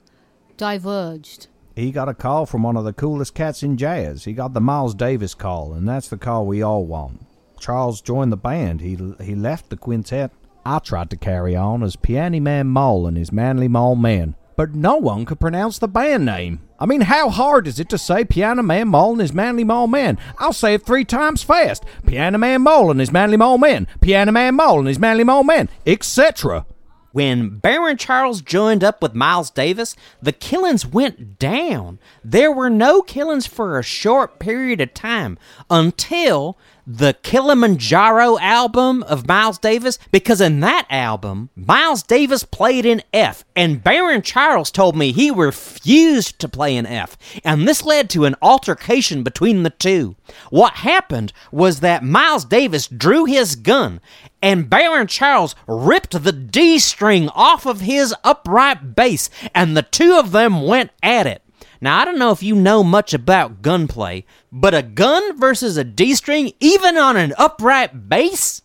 diverged. 0.57 1.47
He 1.75 1.91
got 1.91 2.09
a 2.09 2.13
call 2.13 2.45
from 2.45 2.63
one 2.63 2.77
of 2.77 2.83
the 2.83 2.93
coolest 2.93 3.33
cats 3.33 3.63
in 3.63 3.77
jazz. 3.77 4.25
He 4.25 4.33
got 4.33 4.53
the 4.53 4.61
Miles 4.61 4.93
Davis 4.93 5.33
call, 5.33 5.73
and 5.73 5.87
that's 5.87 6.09
the 6.09 6.17
call 6.17 6.45
we 6.45 6.61
all 6.61 6.85
want. 6.85 7.25
Charles 7.59 8.01
joined 8.01 8.31
the 8.31 8.37
band. 8.37 8.81
He 8.81 8.97
he 9.21 9.35
left 9.35 9.69
the 9.69 9.77
quintet. 9.77 10.31
I 10.65 10.79
tried 10.79 11.09
to 11.11 11.17
carry 11.17 11.55
on 11.55 11.83
as 11.83 11.95
Piano 11.95 12.39
Man 12.39 12.67
Moll 12.67 13.07
and 13.07 13.17
his 13.17 13.31
Manly 13.31 13.67
Maul 13.67 13.95
Man, 13.95 14.35
but 14.55 14.75
no 14.75 14.97
one 14.97 15.25
could 15.25 15.39
pronounce 15.39 15.79
the 15.79 15.87
band 15.87 16.25
name. 16.25 16.61
I 16.79 16.85
mean, 16.85 17.01
how 17.01 17.29
hard 17.29 17.67
is 17.67 17.79
it 17.79 17.89
to 17.89 17.97
say 17.97 18.25
Piano 18.25 18.63
Man 18.63 18.87
Moll 18.87 19.11
and 19.11 19.21
his 19.21 19.33
Manly 19.33 19.63
Maul 19.63 19.87
Man? 19.87 20.17
I'll 20.39 20.53
say 20.53 20.73
it 20.73 20.85
three 20.85 21.05
times 21.05 21.43
fast. 21.43 21.83
Piano 22.05 22.37
Man 22.37 22.61
Moll 22.61 22.91
and 22.91 22.99
his 22.99 23.11
Manly 23.11 23.37
Maul 23.37 23.57
Man. 23.57 23.87
Piano 24.01 24.31
Man 24.31 24.55
Moll 24.55 24.79
and 24.79 24.87
his 24.87 24.99
Manly 24.99 25.23
Maul 25.23 25.43
Man, 25.43 25.69
etc. 25.85 26.65
When 27.11 27.59
Baron 27.59 27.97
Charles 27.97 28.41
joined 28.41 28.83
up 28.83 29.01
with 29.01 29.13
Miles 29.13 29.49
Davis, 29.49 29.95
the 30.21 30.31
killings 30.31 30.85
went 30.85 31.37
down. 31.37 31.99
There 32.23 32.51
were 32.51 32.69
no 32.69 33.01
killings 33.01 33.45
for 33.45 33.77
a 33.77 33.83
short 33.83 34.39
period 34.39 34.79
of 34.79 34.93
time 34.93 35.37
until 35.69 36.57
the 36.97 37.13
Kilimanjaro 37.23 38.37
album 38.39 39.01
of 39.03 39.27
Miles 39.27 39.57
Davis 39.57 39.97
because 40.11 40.41
in 40.41 40.59
that 40.59 40.85
album, 40.89 41.49
Miles 41.55 42.03
Davis 42.03 42.43
played 42.43 42.85
in 42.85 43.01
F, 43.13 43.45
and 43.55 43.81
Baron 43.81 44.21
Charles 44.21 44.71
told 44.71 44.97
me 44.97 45.13
he 45.13 45.31
refused 45.31 46.39
to 46.39 46.49
play 46.49 46.75
in 46.75 46.85
F, 46.85 47.17
and 47.45 47.65
this 47.65 47.85
led 47.85 48.09
to 48.09 48.25
an 48.25 48.35
altercation 48.41 49.23
between 49.23 49.63
the 49.63 49.69
two. 49.69 50.15
What 50.49 50.73
happened 50.73 51.31
was 51.51 51.79
that 51.79 52.03
Miles 52.03 52.43
Davis 52.43 52.87
drew 52.87 53.23
his 53.23 53.55
gun, 53.55 54.01
and 54.41 54.69
Baron 54.69 55.07
Charles 55.07 55.55
ripped 55.67 56.21
the 56.23 56.33
D 56.33 56.77
string 56.77 57.29
off 57.29 57.65
of 57.65 57.81
his 57.81 58.13
upright 58.25 58.95
bass, 58.95 59.29
and 59.55 59.77
the 59.77 59.81
two 59.81 60.15
of 60.15 60.33
them 60.33 60.63
went 60.63 60.91
at 61.01 61.25
it. 61.25 61.41
Now, 61.83 61.99
I 61.99 62.05
don't 62.05 62.19
know 62.19 62.31
if 62.31 62.43
you 62.43 62.55
know 62.55 62.83
much 62.83 63.11
about 63.11 63.63
gunplay, 63.63 64.23
but 64.51 64.75
a 64.75 64.83
gun 64.83 65.37
versus 65.39 65.77
a 65.77 65.83
D 65.83 66.13
string, 66.13 66.53
even 66.59 66.95
on 66.95 67.17
an 67.17 67.33
upright 67.39 68.07
bass, 68.07 68.61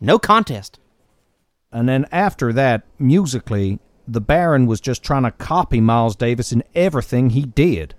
no 0.00 0.20
contest. 0.20 0.78
And 1.72 1.88
then 1.88 2.06
after 2.12 2.52
that, 2.52 2.84
musically, 3.00 3.80
the 4.06 4.20
Baron 4.20 4.66
was 4.66 4.80
just 4.80 5.02
trying 5.02 5.24
to 5.24 5.32
copy 5.32 5.80
Miles 5.80 6.14
Davis 6.14 6.52
in 6.52 6.62
everything 6.74 7.30
he 7.30 7.42
did. 7.42 7.96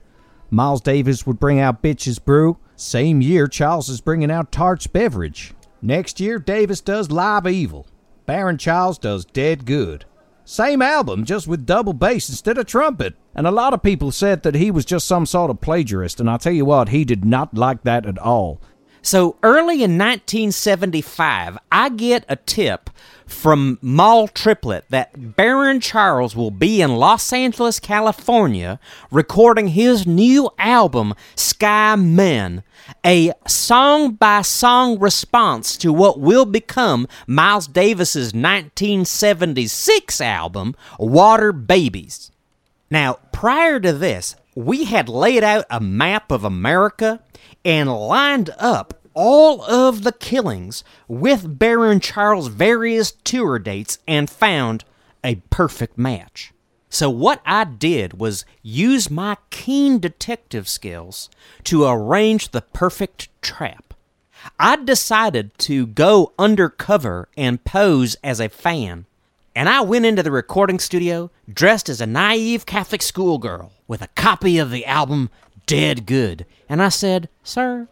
Miles 0.50 0.80
Davis 0.80 1.28
would 1.28 1.40
bring 1.40 1.60
out 1.60 1.84
Bitches 1.84 2.24
Brew. 2.24 2.58
Same 2.78 3.20
year, 3.20 3.48
Charles 3.48 3.90
is 3.90 4.00
bringing 4.00 4.32
out 4.32 4.54
Tarts 4.54 4.88
Beverage. 4.88 5.54
Next 5.82 6.22
year, 6.22 6.40
Davis 6.40 6.80
does 6.80 7.12
Live 7.12 7.46
Evil. 7.46 7.86
Baron 8.26 8.58
Charles 8.58 8.98
does 8.98 9.26
Dead 9.26 9.66
Good. 9.66 10.06
Same 10.46 10.82
album, 10.82 11.26
just 11.26 11.48
with 11.48 11.66
double 11.66 11.92
bass 11.92 12.30
instead 12.30 12.58
of 12.58 12.66
trumpet. 12.66 13.16
And 13.38 13.46
a 13.46 13.52
lot 13.52 13.76
of 13.76 13.84
people 13.84 14.12
said 14.12 14.42
that 14.42 14.56
he 14.56 14.72
was 14.72 14.84
just 14.84 15.08
some 15.08 15.28
sort 15.28 15.52
of 15.52 15.62
plagiarist, 15.62 16.20
and 16.20 16.28
I'll 16.28 16.40
tell 16.40 16.52
you 16.52 16.66
what, 16.66 16.90
he 16.90 17.06
did 17.06 17.24
not 17.24 17.54
like 17.54 17.84
that 17.84 18.08
at 18.08 18.18
all. 18.18 18.60
So 19.04 19.38
early 19.44 19.84
in 19.84 19.96
1975, 19.98 21.60
I 21.72 21.90
get 21.90 22.26
a 22.28 22.36
tip 22.36 22.90
from 23.28 23.78
Moll 23.80 24.28
Triplett 24.28 24.86
that 24.90 25.36
Baron 25.36 25.80
Charles 25.80 26.36
will 26.36 26.50
be 26.50 26.82
in 26.82 26.96
Los 26.96 27.32
Angeles, 27.32 27.80
California, 27.80 28.80
recording 29.12 29.68
his 29.70 30.08
new 30.08 30.50
album, 30.58 31.14
Sky 31.36 31.96
Men, 31.96 32.64
a 33.06 33.34
song 33.46 34.14
by 34.14 34.42
song 34.42 34.98
response 35.00 35.78
to 35.78 35.94
what 35.94 36.20
will 36.20 36.46
become 36.46 37.08
Miles 37.28 37.68
Davis's 37.68 38.34
1976 38.34 40.22
album, 40.22 40.76
Water 40.98 41.54
Babies. 41.54 42.32
Now, 42.90 43.20
prior 43.32 43.80
to 43.80 43.94
this, 43.94 44.36
we 44.56 44.86
had 44.86 45.10
laid 45.10 45.44
out 45.44 45.66
a 45.70 45.80
map 45.80 46.32
of 46.32 46.44
America 46.44 47.22
and 47.66 47.92
lined 47.92 48.50
up 48.58 48.94
all 49.14 49.64
of 49.64 50.04
the 50.04 50.12
killings 50.12 50.84
with 51.08 51.58
Baron 51.58 52.00
Charles' 52.00 52.48
various 52.48 53.12
tour 53.12 53.58
dates 53.58 53.98
and 54.08 54.30
found 54.30 54.86
a 55.24 55.36
perfect 55.50 55.98
match. 55.98 56.54
So, 56.90 57.10
what 57.10 57.42
I 57.46 57.64
did 57.66 58.20
was 58.20 58.46
use 58.62 59.10
my 59.10 59.38
keen 59.50 60.00
detective 60.00 60.70
skills 60.70 61.30
to 61.66 61.86
arrange 61.86 62.52
the 62.52 62.62
perfect 62.62 63.28
trap. 63.42 63.94
I 64.60 64.76
decided 64.78 65.58
to 65.60 65.88
go 65.88 66.34
undercover 66.38 67.28
and 67.36 67.64
pose 67.64 68.16
as 68.24 68.40
a 68.40 68.50
fan, 68.50 69.07
and 69.58 69.68
I 69.68 69.82
went 69.82 70.06
into 70.06 70.22
the 70.22 70.30
recording 70.30 70.78
studio 70.78 71.32
dressed 71.52 71.90
as 71.90 72.00
a 72.00 72.06
naive 72.06 72.68
Catholic 72.68 73.02
schoolgirl 73.02 73.72
with 73.88 74.04
a 74.04 74.10
copy 74.10 74.60
of 74.60 74.70
the 74.70 74.86
album 74.86 75.32
Dead 75.66 76.06
Good. 76.06 76.46
And 76.70 76.80
I 76.80 76.90
said, 76.90 77.28
Sir, 77.42 77.88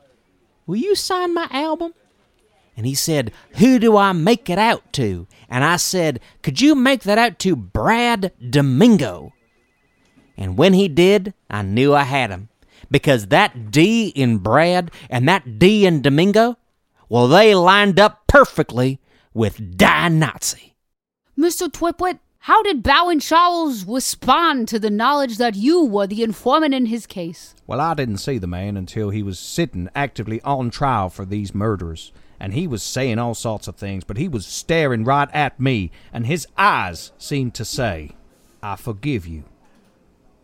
will 0.67 0.75
you 0.75 0.93
sign 0.93 1.33
my 1.33 1.47
album? 1.49 1.95
And 2.77 2.85
he 2.85 2.93
said, 2.93 3.31
Who 3.53 3.79
do 3.79 3.97
I 3.97 4.11
make 4.11 4.47
it 4.47 4.59
out 4.59 4.93
to? 4.93 5.25
And 5.49 5.63
I 5.63 5.77
said, 5.77 6.19
Could 6.43 6.61
you 6.61 6.75
make 6.75 7.01
that 7.01 7.17
out 7.17 7.39
to 7.39 7.55
Brad 7.55 8.31
Domingo? 8.47 9.33
And 10.37 10.59
when 10.59 10.75
he 10.75 10.87
did, 10.87 11.33
I 11.49 11.63
knew 11.63 11.95
I 11.95 12.03
had 12.03 12.29
him. 12.29 12.49
Because 12.91 13.27
that 13.27 13.71
D 13.71 14.09
in 14.09 14.37
Brad 14.37 14.91
and 15.09 15.27
that 15.27 15.57
D 15.57 15.87
in 15.87 16.03
Domingo, 16.03 16.59
well, 17.09 17.27
they 17.27 17.55
lined 17.55 17.99
up 17.99 18.27
perfectly 18.27 18.99
with 19.33 19.75
Die 19.75 20.09
Nazi. 20.09 20.74
Mr. 21.37 21.69
Twiplet, 21.71 22.19
how 22.39 22.63
did 22.63 22.81
Baron 22.81 23.19
Charles 23.19 23.83
respond 23.85 24.67
to 24.69 24.79
the 24.79 24.89
knowledge 24.89 25.37
that 25.37 25.55
you 25.55 25.83
were 25.83 26.07
the 26.07 26.23
informant 26.23 26.73
in 26.73 26.85
his 26.85 27.05
case? 27.05 27.55
Well, 27.67 27.81
I 27.81 27.93
didn't 27.93 28.19
see 28.19 28.37
the 28.37 28.47
man 28.47 28.77
until 28.77 29.09
he 29.09 29.21
was 29.21 29.37
sitting 29.37 29.89
actively 29.95 30.39
on 30.41 30.69
trial 30.69 31.09
for 31.09 31.25
these 31.25 31.53
murders. 31.53 32.13
And 32.39 32.53
he 32.53 32.67
was 32.67 32.83
saying 32.83 33.19
all 33.19 33.33
sorts 33.33 33.67
of 33.67 33.75
things, 33.75 34.03
but 34.03 34.17
he 34.17 34.27
was 34.27 34.45
staring 34.45 35.03
right 35.03 35.29
at 35.33 35.59
me, 35.59 35.91
and 36.13 36.25
his 36.25 36.47
eyes 36.57 37.11
seemed 37.17 37.53
to 37.55 37.65
say, 37.65 38.11
I 38.61 38.75
forgive 38.75 39.25
you. 39.25 39.43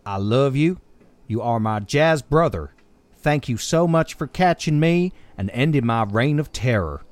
I 0.06 0.18
love 0.18 0.56
you. 0.56 0.80
You 1.28 1.42
are 1.42 1.60
my 1.60 1.80
jazz 1.80 2.22
brother. 2.22 2.74
Thank 3.18 3.48
you 3.48 3.58
so 3.58 3.88
much 3.88 4.16
for 4.16 4.28
catching 4.28 4.80
me 4.80 5.14
and 5.38 5.50
ending 5.52 5.86
my 5.86 6.04
reign 6.04 6.40
of 6.40 6.52
terror. 6.52 7.04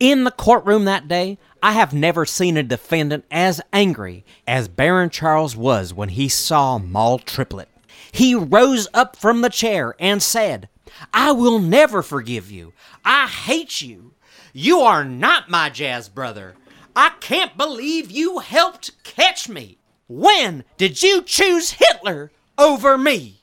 In 0.00 0.24
the 0.24 0.30
courtroom 0.30 0.86
that 0.86 1.08
day, 1.08 1.36
I 1.62 1.72
have 1.72 1.92
never 1.92 2.24
seen 2.24 2.56
a 2.56 2.62
defendant 2.62 3.26
as 3.30 3.60
angry 3.70 4.24
as 4.46 4.66
Baron 4.66 5.10
Charles 5.10 5.54
was 5.54 5.92
when 5.92 6.08
he 6.08 6.26
saw 6.26 6.78
Moll 6.78 7.18
Triplett. 7.18 7.68
He 8.10 8.34
rose 8.34 8.88
up 8.94 9.14
from 9.14 9.42
the 9.42 9.50
chair 9.50 9.94
and 10.00 10.22
said, 10.22 10.70
I 11.12 11.32
will 11.32 11.58
never 11.58 12.02
forgive 12.02 12.50
you. 12.50 12.72
I 13.04 13.26
hate 13.26 13.82
you. 13.82 14.14
You 14.54 14.80
are 14.80 15.04
not 15.04 15.50
my 15.50 15.68
jazz 15.68 16.08
brother. 16.08 16.54
I 16.96 17.10
can't 17.20 17.58
believe 17.58 18.10
you 18.10 18.38
helped 18.38 19.04
catch 19.04 19.50
me. 19.50 19.76
When 20.08 20.64
did 20.78 21.02
you 21.02 21.20
choose 21.20 21.72
Hitler 21.72 22.32
over 22.56 22.96
me? 22.96 23.40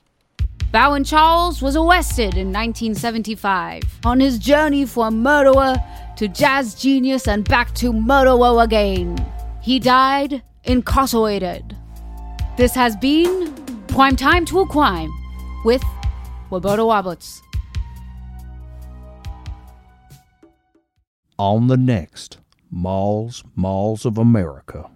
Baron 0.70 1.04
Charles 1.04 1.62
was 1.62 1.76
arrested 1.76 2.34
in 2.34 2.52
1975 2.52 3.82
on 4.04 4.20
his 4.20 4.38
journey 4.38 4.84
from 4.84 5.22
murderer 5.22 5.76
to 6.18 6.26
jazz 6.26 6.74
genius 6.74 7.28
and 7.28 7.48
back 7.48 7.72
to 7.76 7.92
Motowo 7.92 8.64
again. 8.64 9.16
He 9.62 9.78
died 9.78 10.42
incarcerated. 10.64 11.76
This 12.56 12.74
has 12.74 12.96
been 12.96 13.54
Prime 13.86 14.16
Time 14.16 14.44
to 14.46 14.66
Crime 14.66 15.10
with 15.64 15.80
Roberta 16.50 16.82
Roberts. 16.82 17.40
On 21.38 21.68
the 21.68 21.76
next 21.76 22.38
Moll's, 22.68 23.44
Malls 23.54 24.04
of 24.04 24.18
America. 24.18 24.90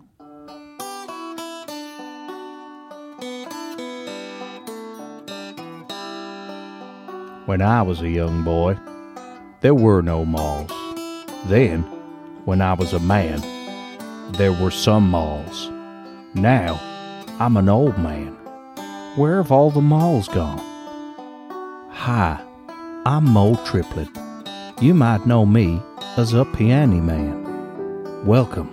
When 7.47 7.63
I 7.63 7.83
was 7.83 8.01
a 8.01 8.09
young 8.09 8.43
boy, 8.43 8.77
there 9.61 9.75
were 9.75 10.03
no 10.03 10.25
malls. 10.25 10.82
Then, 11.47 11.83
when 12.45 12.61
I 12.61 12.75
was 12.75 12.93
a 12.93 13.01
man, 13.01 13.41
there 14.33 14.53
were 14.53 14.71
some 14.71 15.11
malls. 15.11 15.71
Now, 16.35 16.79
I'm 17.41 17.57
an 17.57 17.69
old 17.69 17.99
man. 17.99 18.37
Where 19.17 19.39
have 19.39 19.51
all 19.51 19.73
the 19.73 19.81
malls 19.81 20.29
gone? 20.29 20.61
Hi, 21.91 22.41
I'm 23.05 23.25
Moll 23.25 23.57
Triplett. 23.57 24.09
You 24.81 24.95
might 24.95 25.27
know 25.27 25.45
me 25.45 25.83
as 26.17 26.33
a 26.33 26.45
Peony 26.45 27.01
Man. 27.01 28.25
Welcome 28.25 28.71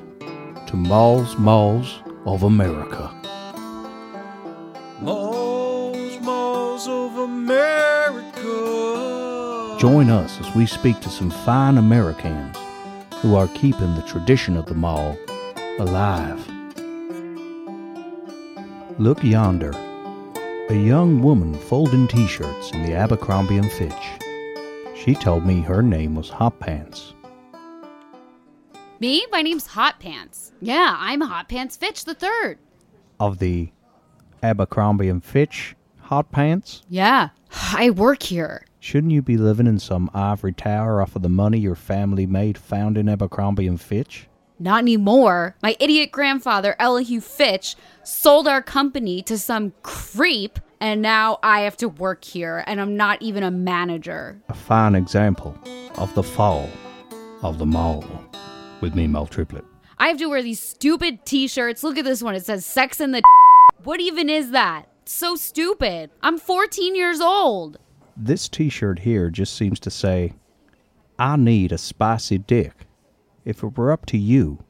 to 0.67 0.75
Moll's, 0.75 1.35
Malls 1.37 2.03
of 2.27 2.43
America. 2.43 3.18
Join 9.79 10.09
us 10.09 10.41
as 10.41 10.55
we 10.55 10.65
speak 10.65 10.99
to 10.99 11.09
some 11.09 11.29
fine 11.29 11.77
Americans 11.77 12.57
who 13.21 13.35
are 13.35 13.47
keeping 13.47 13.95
the 13.95 14.01
tradition 14.01 14.57
of 14.57 14.65
the 14.65 14.73
mall 14.73 15.17
alive. 15.77 16.45
Look 18.99 19.23
yonder, 19.23 19.71
a 20.67 20.73
young 20.73 21.21
woman 21.21 21.53
folding 21.53 22.09
t 22.09 22.27
shirts 22.27 22.71
in 22.71 22.83
the 22.83 22.93
Abercrombie 22.93 23.55
and 23.55 23.71
Fitch. 23.71 23.93
She 24.97 25.15
told 25.15 25.45
me 25.45 25.61
her 25.61 25.81
name 25.81 26.13
was 26.13 26.27
Hot 26.27 26.59
Pants. 26.59 27.13
Me? 28.99 29.25
My 29.31 29.41
name's 29.41 29.67
Hot 29.67 29.97
Pants. 30.01 30.51
Yeah, 30.59 30.97
I'm 30.99 31.21
Hot 31.21 31.47
Pants 31.47 31.77
Fitch 31.77 32.03
the 32.03 32.15
third. 32.15 32.59
Of 33.17 33.39
the 33.39 33.71
Abercrombie 34.43 35.07
and 35.07 35.23
Fitch 35.23 35.77
Hot 36.01 36.29
Pants? 36.33 36.83
Yeah, 36.89 37.29
I 37.73 37.91
work 37.91 38.23
here. 38.23 38.65
Shouldn't 38.89 39.13
you 39.13 39.21
be 39.21 39.37
living 39.37 39.67
in 39.67 39.77
some 39.77 40.09
ivory 40.15 40.51
tower 40.51 40.99
off 40.99 41.15
of 41.15 41.21
the 41.21 41.29
money 41.29 41.59
your 41.59 41.75
family 41.75 42.25
made 42.25 42.57
founding 42.57 43.07
Abercrombie 43.07 43.67
and 43.67 43.79
Fitch? 43.79 44.27
Not 44.57 44.79
anymore. 44.79 45.55
My 45.61 45.75
idiot 45.79 46.11
grandfather, 46.11 46.75
Elihu 46.79 47.21
Fitch, 47.21 47.75
sold 48.03 48.47
our 48.47 48.63
company 48.63 49.21
to 49.21 49.37
some 49.37 49.73
creep, 49.83 50.57
and 50.79 51.03
now 51.03 51.37
I 51.43 51.59
have 51.59 51.77
to 51.77 51.87
work 51.87 52.23
here, 52.23 52.63
and 52.65 52.81
I'm 52.81 52.97
not 52.97 53.21
even 53.21 53.43
a 53.43 53.51
manager. 53.51 54.41
A 54.49 54.55
fine 54.55 54.95
example 54.95 55.55
of 55.99 56.11
the 56.15 56.23
fall 56.23 56.67
of 57.43 57.59
the 57.59 57.67
mall. 57.67 58.03
With 58.81 58.95
me, 58.95 59.05
Mel 59.05 59.27
Triplett. 59.27 59.65
I 59.99 60.07
have 60.07 60.17
to 60.17 60.29
wear 60.29 60.41
these 60.41 60.63
stupid 60.63 61.27
t 61.27 61.47
shirts. 61.47 61.83
Look 61.83 61.99
at 61.99 62.05
this 62.05 62.23
one. 62.23 62.33
It 62.33 62.43
says 62.43 62.65
sex 62.65 62.99
in 62.99 63.11
the. 63.11 63.21
What 63.83 63.99
even 63.99 64.31
is 64.31 64.49
that? 64.49 64.87
It's 65.03 65.13
so 65.13 65.35
stupid. 65.35 66.09
I'm 66.23 66.39
14 66.39 66.95
years 66.95 67.21
old. 67.21 67.77
This 68.21 68.49
t 68.49 68.67
shirt 68.67 68.99
here 68.99 69.29
just 69.29 69.55
seems 69.55 69.79
to 69.79 69.89
say, 69.89 70.33
I 71.17 71.37
need 71.37 71.71
a 71.71 71.77
spicy 71.77 72.37
dick. 72.37 72.85
If 73.45 73.63
it 73.63 73.77
were 73.77 73.93
up 73.93 74.05
to 74.07 74.17
you, 74.17 74.61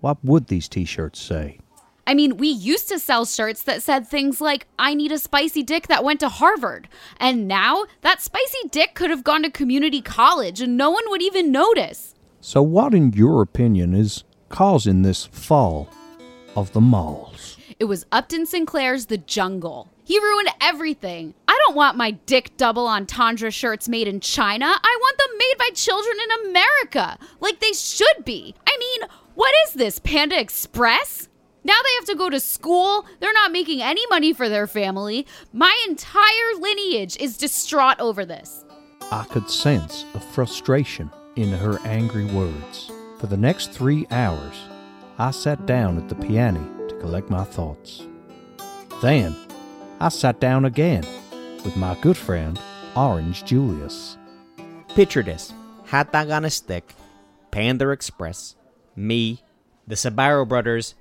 what 0.00 0.18
would 0.24 0.48
these 0.48 0.68
t 0.68 0.84
shirts 0.84 1.20
say? 1.20 1.60
I 2.08 2.14
mean, 2.14 2.38
we 2.38 2.48
used 2.48 2.88
to 2.88 2.98
sell 2.98 3.24
shirts 3.24 3.62
that 3.62 3.84
said 3.84 4.08
things 4.08 4.40
like, 4.40 4.66
I 4.80 4.94
need 4.94 5.12
a 5.12 5.18
spicy 5.18 5.62
dick 5.62 5.86
that 5.86 6.02
went 6.02 6.18
to 6.20 6.28
Harvard. 6.28 6.88
And 7.20 7.46
now 7.46 7.84
that 8.00 8.20
spicy 8.20 8.66
dick 8.72 8.94
could 8.94 9.10
have 9.10 9.22
gone 9.22 9.44
to 9.44 9.50
community 9.50 10.02
college 10.02 10.60
and 10.60 10.76
no 10.76 10.90
one 10.90 11.04
would 11.06 11.22
even 11.22 11.52
notice. 11.52 12.16
So, 12.40 12.62
what, 12.62 12.94
in 12.94 13.12
your 13.12 13.42
opinion, 13.42 13.94
is 13.94 14.24
causing 14.48 15.02
this 15.02 15.26
fall 15.26 15.88
of 16.56 16.72
the 16.72 16.80
malls? 16.80 17.57
It 17.80 17.84
was 17.84 18.04
Upton 18.10 18.44
Sinclair's 18.44 19.06
The 19.06 19.18
Jungle. 19.18 19.88
He 20.02 20.18
ruined 20.18 20.48
everything. 20.60 21.34
I 21.46 21.56
don't 21.64 21.76
want 21.76 21.96
my 21.96 22.10
dick 22.10 22.56
double 22.56 22.88
entendre 22.88 23.52
shirts 23.52 23.88
made 23.88 24.08
in 24.08 24.18
China. 24.18 24.66
I 24.66 24.98
want 25.00 25.18
them 25.18 25.38
made 25.38 25.54
by 25.58 25.70
children 25.74 26.16
in 26.24 26.50
America, 26.50 27.18
like 27.38 27.60
they 27.60 27.72
should 27.72 28.24
be. 28.24 28.56
I 28.66 28.76
mean, 28.80 29.08
what 29.36 29.54
is 29.66 29.74
this, 29.74 30.00
Panda 30.00 30.40
Express? 30.40 31.28
Now 31.62 31.76
they 31.84 31.94
have 32.00 32.06
to 32.06 32.16
go 32.16 32.28
to 32.28 32.40
school. 32.40 33.06
They're 33.20 33.32
not 33.32 33.52
making 33.52 33.80
any 33.80 34.04
money 34.08 34.32
for 34.32 34.48
their 34.48 34.66
family. 34.66 35.24
My 35.52 35.80
entire 35.88 36.58
lineage 36.58 37.16
is 37.18 37.36
distraught 37.36 38.00
over 38.00 38.24
this. 38.24 38.64
I 39.12 39.22
could 39.24 39.48
sense 39.48 40.04
a 40.14 40.20
frustration 40.20 41.12
in 41.36 41.52
her 41.52 41.78
angry 41.84 42.24
words. 42.24 42.90
For 43.18 43.28
the 43.28 43.36
next 43.36 43.70
three 43.70 44.04
hours, 44.10 44.56
I 45.16 45.30
sat 45.30 45.64
down 45.64 45.96
at 45.96 46.08
the 46.08 46.16
piano 46.16 46.77
collect 47.00 47.30
my 47.30 47.44
thoughts. 47.44 48.06
Then, 49.00 49.34
I 50.00 50.08
sat 50.08 50.40
down 50.40 50.64
again 50.64 51.04
with 51.64 51.76
my 51.76 51.96
good 52.00 52.16
friend, 52.16 52.58
Orange 52.96 53.44
Julius. 53.44 54.16
Picture 54.94 55.22
this 55.22 55.52
hot 55.86 56.14
on 56.14 56.44
a 56.44 56.50
stick, 56.50 56.94
Panda 57.50 57.90
Express, 57.90 58.56
me, 58.94 59.42
the 59.86 59.94
Sbarro 59.94 60.46
brothers. 60.46 60.94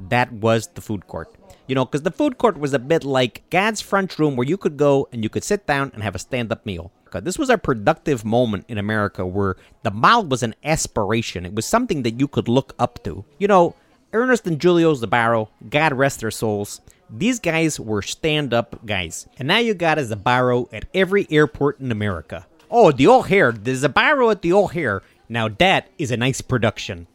That 0.00 0.32
was 0.32 0.68
the 0.74 0.80
food 0.80 1.06
court. 1.06 1.34
You 1.66 1.74
know, 1.74 1.84
because 1.84 2.02
the 2.02 2.10
food 2.10 2.38
court 2.38 2.58
was 2.58 2.72
a 2.72 2.78
bit 2.78 3.04
like 3.04 3.42
Gad's 3.50 3.80
front 3.80 4.18
room 4.18 4.36
where 4.36 4.46
you 4.46 4.56
could 4.56 4.76
go 4.76 5.08
and 5.12 5.22
you 5.22 5.28
could 5.28 5.44
sit 5.44 5.66
down 5.66 5.90
and 5.92 6.02
have 6.02 6.14
a 6.14 6.18
stand 6.18 6.52
up 6.52 6.64
meal. 6.64 6.92
This 7.22 7.38
was 7.38 7.50
a 7.50 7.58
productive 7.58 8.24
moment 8.24 8.66
in 8.68 8.78
America 8.78 9.26
where 9.26 9.56
the 9.82 9.90
mall 9.90 10.24
was 10.24 10.42
an 10.42 10.54
aspiration. 10.62 11.46
It 11.46 11.54
was 11.54 11.64
something 11.64 12.02
that 12.02 12.20
you 12.20 12.28
could 12.28 12.48
look 12.48 12.74
up 12.78 13.02
to. 13.04 13.24
You 13.38 13.48
know, 13.48 13.74
Ernest 14.12 14.46
and 14.46 14.62
Julio 14.62 14.94
Sbarro, 14.94 15.48
God 15.68 15.92
rest 15.92 16.20
their 16.20 16.30
souls, 16.30 16.80
these 17.10 17.38
guys 17.38 17.78
were 17.78 18.02
stand 18.02 18.54
up 18.54 18.84
guys. 18.86 19.28
And 19.38 19.48
now 19.48 19.58
you 19.58 19.74
got 19.74 19.98
a 19.98 20.02
Sbarro 20.02 20.68
at 20.72 20.86
every 20.94 21.26
airport 21.30 21.80
in 21.80 21.92
America. 21.92 22.46
Oh, 22.70 22.92
the 22.92 23.06
O'Hare, 23.06 23.52
the 23.52 23.72
Sbarro 23.72 24.30
at 24.30 24.42
the 24.42 24.52
O'Hare. 24.52 25.02
Now 25.28 25.48
that 25.48 25.90
is 25.98 26.10
a 26.10 26.16
nice 26.16 26.40
production. 26.40 27.06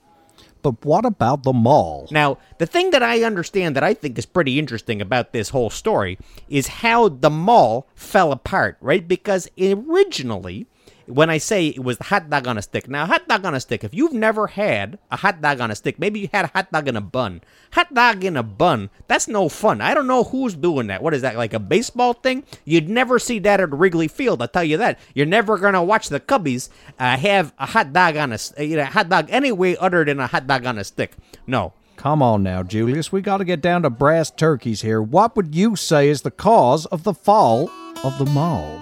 But 0.62 0.86
what 0.86 1.04
about 1.04 1.44
the 1.44 1.52
mall? 1.52 2.08
Now, 2.10 2.38
the 2.58 2.66
thing 2.66 2.92
that 2.92 3.04
I 3.04 3.24
understand 3.24 3.76
that 3.76 3.84
I 3.84 3.94
think 3.94 4.18
is 4.18 4.26
pretty 4.26 4.58
interesting 4.58 5.02
about 5.02 5.34
this 5.34 5.50
whole 5.50 5.70
story 5.70 6.18
is 6.48 6.68
how 6.68 7.10
the 7.10 7.30
mall 7.30 7.88
fell 7.96 8.32
apart, 8.32 8.78
right? 8.80 9.06
Because 9.06 9.50
originally, 9.60 10.68
when 11.06 11.30
I 11.30 11.38
say 11.38 11.68
it 11.68 11.84
was 11.84 11.98
the 11.98 12.06
hot 12.06 12.30
dog 12.30 12.48
on 12.48 12.58
a 12.58 12.62
stick, 12.62 12.88
now, 12.88 13.06
hot 13.06 13.28
dog 13.28 13.46
on 13.46 13.56
a 13.56 13.60
stick, 13.60 13.84
if 13.84 13.94
you've 13.94 14.14
never 14.14 14.48
had 14.48 14.98
a 15.12 15.18
hot 15.18 15.42
dog 15.42 15.60
on 15.60 15.72
a 15.72 15.76
stick, 15.76 16.00
maybe 16.00 16.20
you 16.20 16.30
had 16.32 16.46
a 16.46 16.52
hot 16.54 16.72
dog 16.72 16.88
in 16.88 16.96
a 16.96 17.02
bun. 17.02 17.42
Hot 17.74 17.94
dog 17.94 18.24
in 18.24 18.38
a 18.38 18.44
bun, 18.44 18.90
that's 19.08 19.28
no 19.28 19.50
fun. 19.50 19.82
I 19.82 19.94
don't 19.94 20.08
know 20.08 20.24
who's 20.24 20.56
doing 20.56 20.88
that. 20.88 21.04
What 21.04 21.14
is 21.14 21.22
that, 21.22 21.36
like 21.36 21.54
a 21.54 21.60
baseball 21.60 22.14
thing? 22.14 22.44
You'd 22.66 22.90
never 22.90 23.20
see 23.20 23.40
that 23.40 23.60
at 23.60 23.72
Wrigley 23.72 24.08
Field, 24.08 24.42
I'll 24.42 24.48
tell 24.48 24.64
you 24.64 24.78
that. 24.78 25.00
You're 25.14 25.26
never 25.26 25.58
going 25.58 25.74
to 25.74 25.84
watch 25.84 26.10
the 26.10 26.20
Cubbies 26.20 26.70
uh, 27.00 27.18
have 27.18 27.54
a 27.60 27.66
hot 27.66 27.94
dog 27.94 28.16
on 28.16 28.34
a, 28.34 28.64
you 28.64 28.78
know, 28.78 28.86
hot 28.86 29.10
dog 29.10 29.28
any 29.30 29.52
way 29.52 29.76
other 29.78 30.06
than 30.06 30.20
a 30.20 30.28
hot 30.28 30.48
dog 30.48 30.66
on 30.66 30.78
a 30.78 30.84
stick. 30.84 31.14
No. 31.48 31.74
Come 31.96 32.22
on 32.22 32.44
now, 32.44 32.64
Julius. 32.64 33.12
We 33.12 33.22
got 33.22 33.38
to 33.38 33.46
get 33.46 33.62
down 33.62 33.84
to 33.84 33.90
brass 33.90 34.32
turkeys 34.32 34.82
here. 34.82 35.02
What 35.02 35.36
would 35.36 35.56
you 35.56 35.76
say 35.76 36.10
is 36.10 36.24
the 36.24 36.32
cause 36.32 36.86
of 36.88 37.04
the 37.04 37.14
fall 37.14 37.70
of 38.04 38.18
the 38.18 38.26
mall? 38.26 38.82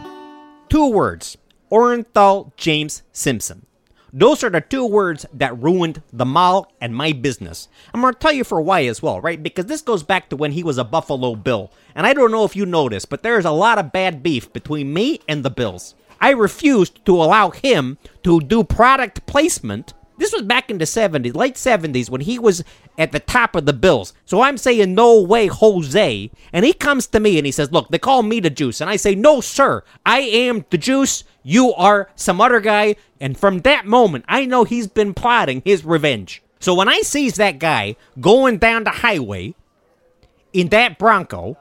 Two 0.69 0.89
words 0.89 1.37
Orenthal 1.71 2.51
James 2.57 3.01
Simpson. 3.11 3.65
Those 4.13 4.43
are 4.43 4.49
the 4.49 4.59
two 4.59 4.85
words 4.85 5.25
that 5.31 5.57
ruined 5.57 6.01
the 6.11 6.25
mall 6.25 6.69
and 6.81 6.93
my 6.93 7.13
business. 7.13 7.69
I'm 7.93 8.01
going 8.01 8.13
to 8.13 8.19
tell 8.19 8.33
you 8.33 8.43
for 8.43 8.59
why 8.59 8.83
as 8.85 9.01
well, 9.01 9.21
right? 9.21 9.41
Because 9.41 9.67
this 9.67 9.81
goes 9.81 10.03
back 10.03 10.29
to 10.29 10.35
when 10.35 10.51
he 10.51 10.63
was 10.63 10.77
a 10.77 10.83
Buffalo 10.83 11.33
Bill. 11.35 11.71
And 11.95 12.05
I 12.05 12.13
don't 12.13 12.31
know 12.31 12.43
if 12.43 12.55
you 12.55 12.65
noticed, 12.65 13.09
but 13.09 13.23
there 13.23 13.39
is 13.39 13.45
a 13.45 13.51
lot 13.51 13.77
of 13.77 13.93
bad 13.93 14.21
beef 14.21 14.51
between 14.51 14.93
me 14.93 15.21
and 15.29 15.45
the 15.45 15.49
Bills. 15.49 15.95
I 16.19 16.31
refused 16.31 17.05
to 17.05 17.15
allow 17.15 17.51
him 17.51 17.97
to 18.23 18.41
do 18.41 18.65
product 18.65 19.25
placement. 19.25 19.93
This 20.17 20.33
was 20.33 20.43
back 20.43 20.69
in 20.69 20.77
the 20.77 20.85
70s, 20.85 21.35
late 21.35 21.55
70s, 21.55 22.09
when 22.09 22.21
he 22.21 22.37
was 22.37 22.63
at 22.97 23.11
the 23.11 23.19
top 23.19 23.55
of 23.55 23.65
the 23.65 23.73
Bills. 23.73 24.13
So 24.25 24.41
I'm 24.41 24.57
saying, 24.57 24.93
no 24.93 25.19
way, 25.21 25.47
Jose. 25.47 26.31
And 26.53 26.65
he 26.65 26.73
comes 26.73 27.07
to 27.07 27.19
me 27.19 27.37
and 27.37 27.45
he 27.45 27.51
says, 27.51 27.71
Look, 27.71 27.89
they 27.89 27.97
call 27.97 28.21
me 28.21 28.39
the 28.39 28.49
juice. 28.49 28.81
And 28.81 28.89
I 28.89 28.97
say, 28.97 29.15
No, 29.15 29.41
sir, 29.41 29.83
I 30.05 30.19
am 30.19 30.65
the 30.69 30.77
juice. 30.77 31.23
You 31.43 31.73
are 31.73 32.09
some 32.15 32.39
other 32.39 32.59
guy. 32.59 32.95
And 33.19 33.37
from 33.37 33.59
that 33.59 33.85
moment, 33.85 34.25
I 34.27 34.45
know 34.45 34.63
he's 34.63 34.87
been 34.87 35.13
plotting 35.13 35.63
his 35.65 35.83
revenge. 35.83 36.43
So 36.59 36.75
when 36.75 36.87
I 36.87 37.01
sees 37.01 37.35
that 37.35 37.57
guy 37.57 37.95
going 38.19 38.59
down 38.59 38.83
the 38.83 38.91
highway 38.91 39.55
in 40.53 40.69
that 40.69 40.99
Bronco, 40.99 41.57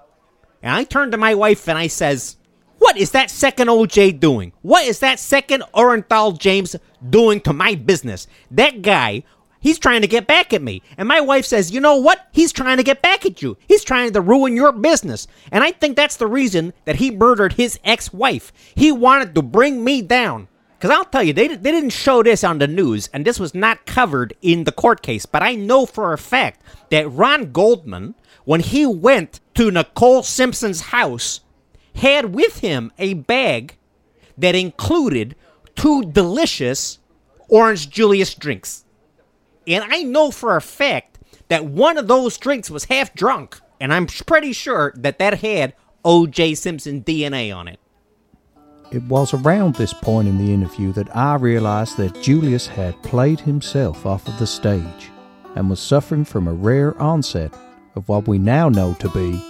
and 0.63 0.75
I 0.75 0.85
turn 0.85 1.11
to 1.13 1.17
my 1.17 1.35
wife 1.35 1.67
and 1.69 1.79
I 1.79 1.87
says, 1.87 2.37
What 2.81 2.97
is 2.97 3.11
that 3.11 3.31
second 3.31 3.69
OJ 3.69 4.19
doing? 4.19 4.55
What 4.63 4.87
is 4.87 5.01
that 5.01 5.19
second 5.19 5.63
Orenthal 5.75 6.37
James 6.37 6.75
doing 7.11 7.43
to 7.43 7.53
my 7.53 7.75
business? 7.75 8.27
That 8.51 8.81
guy, 8.81 9.23
he's 9.61 9.79
trying 9.79 10.01
to 10.01 10.09
get 10.09 10.27
back 10.27 10.55
at 10.55 10.63
me. 10.63 10.81
And 10.97 11.07
my 11.07 11.21
wife 11.21 11.45
says, 11.45 11.71
you 11.71 11.79
know 11.79 11.97
what? 11.97 12.27
He's 12.33 12.53
trying 12.53 12.79
to 12.79 12.83
get 12.83 13.03
back 13.03 13.27
at 13.27 13.43
you. 13.43 13.59
He's 13.69 13.85
trying 13.85 14.15
to 14.15 14.23
ruin 14.23 14.57
your 14.57 14.73
business. 14.73 15.29
And 15.53 15.63
I 15.63 15.73
think 15.73 15.95
that's 15.95 16.17
the 16.17 16.27
reason 16.27 16.73
that 16.87 16.97
he 16.97 17.11
murdered 17.11 17.53
his 17.53 17.79
ex 17.85 18.15
wife. 18.15 18.51
He 18.75 18.91
wanted 18.91 19.35
to 19.35 19.43
bring 19.43 19.85
me 19.85 20.01
down. 20.01 20.49
Because 20.79 20.97
I'll 20.97 21.05
tell 21.05 21.23
you, 21.23 21.35
they, 21.35 21.49
they 21.49 21.73
didn't 21.73 21.91
show 21.91 22.23
this 22.23 22.43
on 22.43 22.59
the 22.59 22.67
news, 22.67 23.11
and 23.13 23.27
this 23.27 23.39
was 23.39 23.55
not 23.55 23.85
covered 23.85 24.33
in 24.41 24.65
the 24.65 24.73
court 24.73 25.03
case. 25.03 25.27
But 25.27 25.43
I 25.43 25.55
know 25.55 25.85
for 25.85 26.15
a 26.15 26.19
fact 26.19 26.63
that 26.89 27.13
Ron 27.13 27.53
Goldman, 27.53 28.15
when 28.47 28.61
he 28.61 28.87
went 28.87 29.41
to 29.57 29.71
Nicole 29.71 30.23
Simpson's 30.23 30.81
house, 30.81 31.43
had 31.97 32.35
with 32.35 32.61
him 32.61 32.93
a 32.99 33.15
bag 33.15 33.77
that 34.39 34.55
included 34.55 35.37
two 35.77 36.03
delicious 36.05 36.99
Orange 37.49 37.91
Julius 37.91 38.35
drinks. 38.35 38.85
And 39.67 39.85
I 39.87 40.03
know 40.03 40.31
for 40.31 40.57
a 40.57 40.61
fact 40.61 41.19
that 41.49 41.65
one 41.65 41.99
of 41.99 42.09
those 42.09 42.39
drinks 42.39 42.71
was 42.71 42.85
half 42.85 43.13
drunk, 43.15 43.61
and 43.81 43.93
I'm 43.93 44.07
pretty 44.07 44.53
sure 44.53 44.93
that 44.97 45.19
that 45.19 45.41
had 45.41 45.75
O.J. 46.05 46.55
Simpson 46.55 47.03
DNA 47.03 47.55
on 47.55 47.69
it. 47.69 47.79
It 48.91 49.03
was 49.05 49.35
around 49.35 49.75
this 49.75 49.93
point 49.93 50.27
in 50.27 50.39
the 50.39 50.53
interview 50.53 50.93
that 50.95 51.15
I 51.15 51.37
realized 51.37 51.97
that 51.99 52.21
Julius 52.23 52.67
had 52.67 53.01
played 53.03 53.39
himself 53.39 54.05
off 54.05 54.27
of 54.27 54.39
the 54.39 54.47
stage 54.47 55.11
and 55.55 55.71
was 55.71 55.81
suffering 55.81 56.25
from 56.25 56.49
a 56.49 56.53
rare 56.53 57.01
onset 57.01 57.55
of 57.95 58.09
what 58.09 58.27
we 58.27 58.39
now 58.39 58.69
know 58.69 58.95
to 58.95 59.09
be 59.11 59.41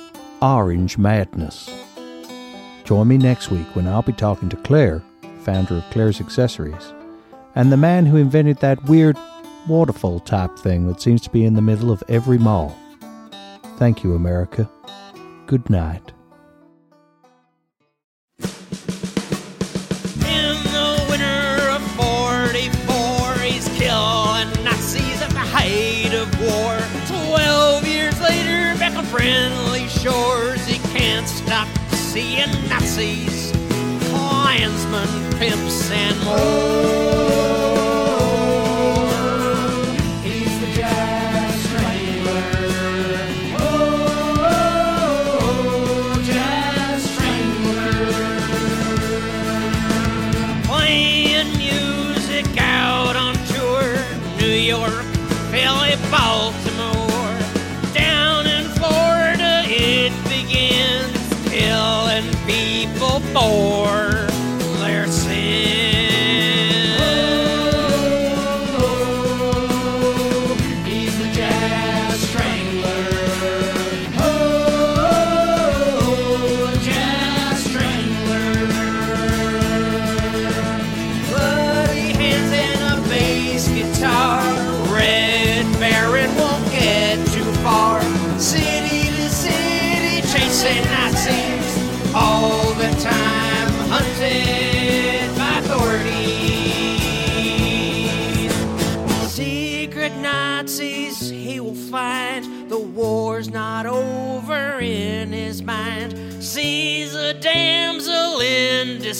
orange 0.42 0.98
madness. 0.98 1.70
Join 2.90 3.06
me 3.06 3.18
next 3.18 3.52
week 3.52 3.76
when 3.76 3.86
I'll 3.86 4.02
be 4.02 4.12
talking 4.12 4.48
to 4.48 4.56
Claire, 4.56 5.00
founder 5.44 5.76
of 5.76 5.84
Claire's 5.92 6.20
Accessories, 6.20 6.92
and 7.54 7.70
the 7.70 7.76
man 7.76 8.04
who 8.04 8.16
invented 8.16 8.56
that 8.56 8.82
weird 8.86 9.16
waterfall 9.68 10.18
type 10.18 10.58
thing 10.58 10.88
that 10.88 11.00
seems 11.00 11.20
to 11.20 11.30
be 11.30 11.44
in 11.44 11.54
the 11.54 11.62
middle 11.62 11.92
of 11.92 12.02
every 12.08 12.36
mall. 12.36 12.76
Thank 13.76 14.02
you, 14.02 14.16
America. 14.16 14.68
Good 15.46 15.70
night. 15.70 16.10
In 18.40 18.48
the 20.74 21.06
winter 21.08 21.70
of 21.70 21.82
44, 21.92 23.34
he's 23.44 23.68
killing 23.78 24.50
Nazis 24.64 25.22
at 25.22 25.30
the 25.30 25.38
height 25.38 26.12
of 26.12 26.28
war. 26.40 26.76
Twelve 27.06 27.86
years 27.86 28.20
later, 28.20 28.76
back 28.80 28.96
on 28.96 29.04
friendly 29.04 29.86
shores, 29.86 30.59
stop 32.10 32.18
seeing 32.18 32.68
Nazis, 32.68 33.52
Klansmen, 34.10 35.38
pimps, 35.38 35.90
and 35.92 36.24
more. 36.24 37.19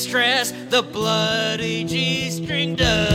Distress. 0.02 0.50
The 0.70 0.82
bloody 0.82 1.84
G 1.84 2.30
string 2.30 2.74
does 2.74 3.09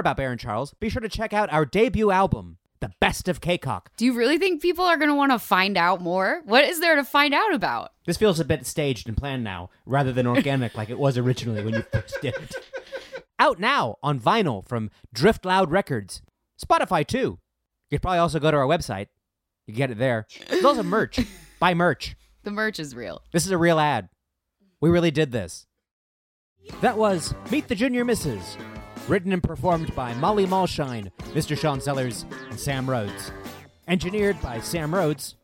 about 0.00 0.16
Baron 0.16 0.38
Charles, 0.38 0.74
be 0.80 0.88
sure 0.88 1.02
to 1.02 1.08
check 1.08 1.32
out 1.32 1.52
our 1.52 1.64
debut 1.64 2.10
album, 2.10 2.58
The 2.80 2.92
Best 3.00 3.28
of 3.28 3.40
K-Cock. 3.40 3.90
Do 3.96 4.04
you 4.04 4.12
really 4.12 4.38
think 4.38 4.60
people 4.62 4.84
are 4.84 4.96
going 4.96 5.10
to 5.10 5.14
want 5.14 5.32
to 5.32 5.38
find 5.38 5.76
out 5.76 6.00
more? 6.00 6.42
What 6.44 6.64
is 6.64 6.80
there 6.80 6.96
to 6.96 7.04
find 7.04 7.34
out 7.34 7.54
about? 7.54 7.92
This 8.06 8.16
feels 8.16 8.40
a 8.40 8.44
bit 8.44 8.66
staged 8.66 9.06
and 9.06 9.16
planned 9.16 9.44
now, 9.44 9.70
rather 9.86 10.12
than 10.12 10.26
organic 10.26 10.76
like 10.76 10.90
it 10.90 10.98
was 10.98 11.16
originally 11.16 11.64
when 11.64 11.74
you 11.74 11.82
first 11.92 12.16
did 12.20 12.34
it. 12.34 12.54
Out 13.38 13.58
now 13.58 13.96
on 14.02 14.20
vinyl 14.20 14.66
from 14.66 14.90
Drift 15.12 15.44
Loud 15.44 15.70
Records. 15.70 16.22
Spotify 16.62 17.06
too. 17.06 17.38
You 17.90 17.96
could 17.96 18.02
probably 18.02 18.18
also 18.18 18.38
go 18.38 18.50
to 18.50 18.56
our 18.56 18.66
website. 18.66 19.06
You 19.66 19.72
can 19.72 19.78
get 19.78 19.90
it 19.90 19.98
there. 19.98 20.26
There's 20.48 20.64
also 20.64 20.82
merch. 20.82 21.20
Buy 21.58 21.74
merch. 21.74 22.16
The 22.42 22.50
merch 22.50 22.78
is 22.78 22.94
real. 22.94 23.22
This 23.32 23.46
is 23.46 23.50
a 23.50 23.58
real 23.58 23.78
ad. 23.78 24.08
We 24.80 24.90
really 24.90 25.10
did 25.10 25.32
this. 25.32 25.66
That 26.80 26.98
was 26.98 27.34
Meet 27.50 27.68
the 27.68 27.74
Junior 27.74 28.04
Misses, 28.04 28.56
written 29.08 29.32
and 29.32 29.42
performed 29.42 29.94
by 29.94 30.14
Molly 30.14 30.46
Mulshine, 30.46 31.10
Mr. 31.34 31.56
Sean 31.58 31.80
Sellers, 31.80 32.24
and 32.50 32.58
Sam 32.58 32.88
Rhodes. 32.88 33.32
Engineered 33.88 34.40
by 34.40 34.60
Sam 34.60 34.94
Rhodes. 34.94 35.36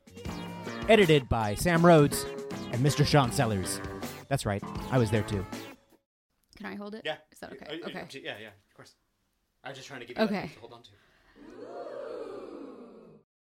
Edited 0.88 1.28
by 1.28 1.54
Sam 1.56 1.84
Rhodes 1.84 2.24
and 2.72 2.84
Mr. 2.84 3.04
Sean 3.04 3.32
Sellers. 3.32 3.80
That's 4.28 4.46
right, 4.46 4.62
I 4.90 4.98
was 4.98 5.10
there 5.10 5.22
too. 5.22 5.44
Can 6.56 6.66
I 6.66 6.74
hold 6.76 6.94
it? 6.94 7.02
Yeah. 7.04 7.16
Is 7.32 7.38
that 7.40 7.52
okay? 7.52 7.66
Uh, 7.82 7.86
okay. 7.88 8.04
Yeah, 8.22 8.34
yeah, 8.40 8.48
of 8.48 8.74
course. 8.74 8.94
I 9.64 9.68
was 9.68 9.76
just 9.76 9.88
trying 9.88 10.00
to 10.00 10.06
give 10.06 10.16
you 10.16 10.26
that 10.26 10.32
Okay. 10.32 10.48
to 10.54 10.60
hold 10.60 10.72
on 10.72 10.82
to. 10.82 10.90